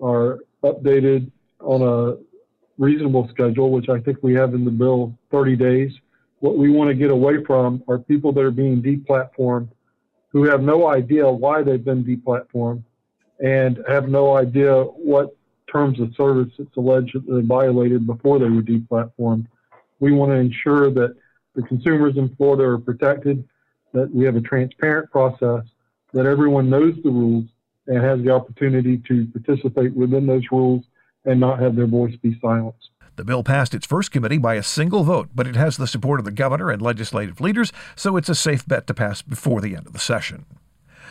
are 0.01 0.41
updated 0.65 1.31
on 1.61 1.83
a 1.83 2.17
reasonable 2.79 3.29
schedule, 3.29 3.71
which 3.71 3.89
I 3.89 4.01
think 4.01 4.19
we 4.23 4.35
have 4.35 4.55
in 4.55 4.65
the 4.65 4.71
bill 4.71 5.17
30 5.31 5.57
days. 5.57 5.93
What 6.41 6.57
we 6.57 6.71
want 6.71 6.89
to 6.89 6.95
get 6.95 7.11
away 7.11 7.45
from 7.45 7.83
are 7.87 7.99
people 7.99 8.33
that 8.33 8.45
are 8.45 8.51
being 8.51 8.83
deplatformed 8.83 9.69
who 10.31 10.45
have 10.45 10.63
no 10.63 10.89
idea 10.89 11.31
why 11.31 11.63
they've 11.63 11.85
been 11.85 12.05
deplatformed 12.05 12.83
and 13.41 13.83
have 13.89 14.09
no 14.09 14.37
idea 14.37 14.83
what 14.83 15.37
terms 15.71 16.01
of 16.01 16.15
service 16.17 16.53
it's 16.59 16.77
alleged 16.77 17.15
that 17.15 17.33
they 17.33 17.43
violated 17.43 18.07
before 18.07 18.39
they 18.39 18.49
were 18.49 18.63
deplatformed. 18.63 19.47
We 20.01 20.13
want 20.13 20.33
to 20.33 20.37
ensure 20.37 20.91
that 20.93 21.17
the 21.55 21.63
consumers 21.63 22.17
in 22.17 22.35
Florida 22.37 22.65
are 22.65 22.79
protected, 22.79 23.47
that 23.93 24.15
we 24.15 24.25
have 24.25 24.37
a 24.37 24.41
transparent 24.41 25.11
process, 25.11 25.65
that 26.13 26.27
everyone 26.27 26.71
knows 26.71 26.95
the 27.03 27.11
rules 27.11 27.45
and 27.87 28.03
has 28.03 28.21
the 28.23 28.31
opportunity 28.31 28.99
to 29.09 29.27
participate 29.27 29.95
within 29.95 30.27
those 30.27 30.45
rules 30.51 30.85
and 31.25 31.39
not 31.39 31.61
have 31.61 31.77
their 31.77 31.87
voice 31.87 32.15
be 32.23 32.39
silenced. 32.41 32.91
The 33.17 33.25
bill 33.25 33.43
passed 33.43 33.75
its 33.75 33.87
first 33.87 34.13
committee 34.13 34.39
by 34.39 34.55
a 34.55 34.63
single 34.63 35.05
vote, 35.05 35.31
but 35.35 35.47
it 35.47 35.57
has 35.57 35.77
the 35.77 35.87
support 35.87 36.21
of 36.21 36.25
the 36.25 36.31
governor 36.31 36.71
and 36.71 36.81
legislative 36.81 37.41
leaders, 37.41 37.73
so 37.95 38.17
it's 38.17 38.29
a 38.29 38.35
safe 38.35 38.67
bet 38.67 38.87
to 38.87 38.95
pass 38.95 39.21
before 39.21 39.61
the 39.61 39.77
end 39.77 39.87
of 39.87 39.93
the 39.93 39.99
session. 39.99 40.47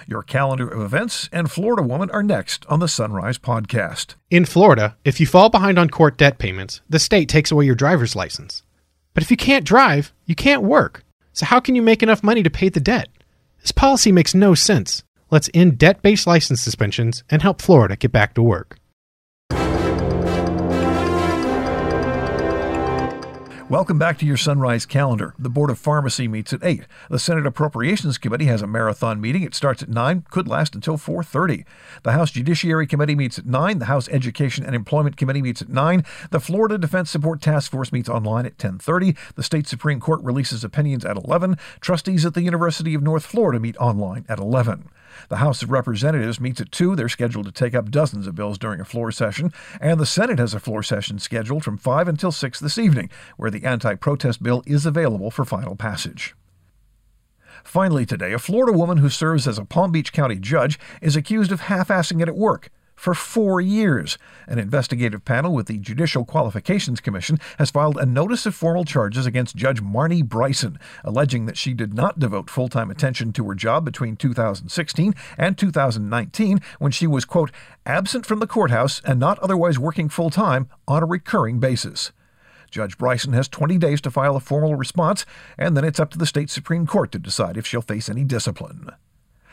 Your 0.07 0.23
calendar 0.23 0.67
of 0.67 0.81
events 0.81 1.29
and 1.31 1.51
Florida 1.51 1.83
Woman 1.83 2.09
are 2.11 2.23
next 2.23 2.65
on 2.67 2.79
the 2.79 2.87
Sunrise 2.87 3.37
Podcast. 3.37 4.15
In 4.31 4.45
Florida, 4.45 4.97
if 5.03 5.19
you 5.19 5.27
fall 5.27 5.49
behind 5.49 5.77
on 5.77 5.89
court 5.89 6.17
debt 6.17 6.37
payments, 6.37 6.81
the 6.89 6.99
state 6.99 7.29
takes 7.29 7.51
away 7.51 7.65
your 7.65 7.75
driver's 7.75 8.15
license. 8.15 8.63
But 9.13 9.23
if 9.23 9.31
you 9.31 9.37
can't 9.37 9.65
drive, 9.65 10.13
you 10.25 10.35
can't 10.35 10.63
work. 10.63 11.03
So 11.33 11.45
how 11.45 11.59
can 11.59 11.75
you 11.75 11.81
make 11.81 12.01
enough 12.01 12.23
money 12.23 12.43
to 12.43 12.49
pay 12.49 12.69
the 12.69 12.79
debt? 12.79 13.09
This 13.61 13.71
policy 13.71 14.11
makes 14.11 14.33
no 14.33 14.55
sense. 14.55 15.03
Let's 15.29 15.49
end 15.53 15.77
debt 15.77 16.01
based 16.01 16.25
license 16.25 16.61
suspensions 16.61 17.23
and 17.29 17.41
help 17.41 17.61
Florida 17.61 17.95
get 17.95 18.11
back 18.11 18.33
to 18.33 18.41
work. 18.41 18.78
Welcome 23.69 23.99
back 23.99 24.17
to 24.17 24.25
your 24.25 24.35
Sunrise 24.35 24.87
calendar. 24.87 25.35
The 25.37 25.47
Board 25.47 25.69
of 25.69 25.77
Pharmacy 25.77 26.27
meets 26.27 26.51
at 26.53 26.63
8. 26.63 26.87
The 27.11 27.19
Senate 27.19 27.45
Appropriations 27.45 28.17
Committee 28.17 28.47
has 28.47 28.63
a 28.63 28.67
marathon 28.67 29.21
meeting. 29.21 29.43
It 29.43 29.53
starts 29.53 29.83
at 29.83 29.89
9, 29.89 30.25
could 30.31 30.47
last 30.47 30.73
until 30.73 30.97
4:30. 30.97 31.65
The 32.01 32.13
House 32.13 32.31
Judiciary 32.31 32.87
Committee 32.87 33.13
meets 33.13 33.37
at 33.37 33.45
9. 33.45 33.77
The 33.77 33.85
House 33.85 34.09
Education 34.09 34.65
and 34.65 34.73
Employment 34.73 35.17
Committee 35.17 35.43
meets 35.43 35.61
at 35.61 35.69
9. 35.69 36.03
The 36.31 36.39
Florida 36.39 36.79
Defense 36.79 37.11
Support 37.11 37.43
Task 37.43 37.69
Force 37.69 37.91
meets 37.91 38.09
online 38.09 38.47
at 38.47 38.57
10:30. 38.57 39.15
The 39.35 39.43
State 39.43 39.67
Supreme 39.67 39.99
Court 39.99 40.23
releases 40.23 40.63
opinions 40.63 41.05
at 41.05 41.17
11. 41.17 41.55
Trustees 41.79 42.25
at 42.25 42.33
the 42.33 42.41
University 42.41 42.95
of 42.95 43.03
North 43.03 43.23
Florida 43.23 43.59
meet 43.59 43.77
online 43.77 44.25
at 44.27 44.39
11. 44.39 44.89
The 45.29 45.37
House 45.37 45.61
of 45.61 45.71
Representatives 45.71 46.39
meets 46.39 46.61
at 46.61 46.71
2. 46.71 46.95
They're 46.95 47.09
scheduled 47.09 47.45
to 47.45 47.51
take 47.51 47.75
up 47.75 47.91
dozens 47.91 48.27
of 48.27 48.35
bills 48.35 48.57
during 48.57 48.79
a 48.79 48.85
floor 48.85 49.11
session. 49.11 49.51
And 49.79 49.99
the 49.99 50.05
Senate 50.05 50.39
has 50.39 50.53
a 50.53 50.59
floor 50.59 50.83
session 50.83 51.19
scheduled 51.19 51.63
from 51.63 51.77
5 51.77 52.07
until 52.07 52.31
6 52.31 52.59
this 52.59 52.77
evening, 52.77 53.09
where 53.37 53.51
the 53.51 53.65
anti 53.65 53.95
protest 53.95 54.41
bill 54.41 54.63
is 54.65 54.85
available 54.85 55.31
for 55.31 55.45
final 55.45 55.75
passage. 55.75 56.35
Finally, 57.63 58.05
today, 58.05 58.33
a 58.33 58.39
Florida 58.39 58.77
woman 58.77 58.97
who 58.97 59.09
serves 59.09 59.47
as 59.47 59.57
a 59.57 59.65
Palm 59.65 59.91
Beach 59.91 60.13
County 60.13 60.37
judge 60.37 60.79
is 61.01 61.15
accused 61.15 61.51
of 61.51 61.61
half 61.61 61.89
assing 61.89 62.21
it 62.21 62.27
at 62.27 62.35
work 62.35 62.69
for 62.99 63.13
four 63.13 63.61
years. 63.61 64.17
An 64.45 64.59
investigative 64.59 65.23
panel 65.23 65.53
with 65.53 65.67
the 65.67 65.77
Judicial 65.77 66.25
Qualifications 66.25 66.99
Commission 66.99 67.39
has 67.57 67.71
filed 67.71 67.97
a 67.97 68.05
notice 68.05 68.45
of 68.45 68.53
formal 68.53 68.83
charges 68.83 69.25
against 69.25 69.55
Judge 69.55 69.81
Marni 69.81 70.21
Bryson, 70.21 70.77
alleging 71.05 71.45
that 71.45 71.55
she 71.55 71.73
did 71.73 71.93
not 71.93 72.19
devote 72.19 72.49
full 72.49 72.67
time 72.67 72.91
attention 72.91 73.31
to 73.33 73.47
her 73.47 73.55
job 73.55 73.85
between 73.85 74.17
2016 74.17 75.15
and 75.37 75.57
2019 75.57 76.59
when 76.79 76.91
she 76.91 77.07
was, 77.07 77.23
quote, 77.23 77.51
absent 77.85 78.25
from 78.25 78.39
the 78.39 78.47
courthouse 78.47 79.01
and 79.05 79.17
not 79.17 79.39
otherwise 79.39 79.79
working 79.79 80.09
full 80.09 80.29
time 80.29 80.67
on 80.85 81.01
a 81.01 81.07
recurring 81.07 81.59
basis. 81.59 82.11
Judge 82.69 82.97
Bryson 82.97 83.31
has 83.31 83.47
20 83.47 83.77
days 83.77 84.01
to 84.01 84.11
file 84.11 84.35
a 84.35 84.41
formal 84.41 84.75
response, 84.75 85.25
and 85.57 85.75
then 85.77 85.85
it's 85.85 86.01
up 86.01 86.11
to 86.11 86.17
the 86.17 86.25
state 86.25 86.49
Supreme 86.49 86.85
Court 86.85 87.13
to 87.13 87.19
decide 87.19 87.55
if 87.55 87.65
she'll 87.65 87.81
face 87.81 88.09
any 88.09 88.25
discipline. 88.25 88.91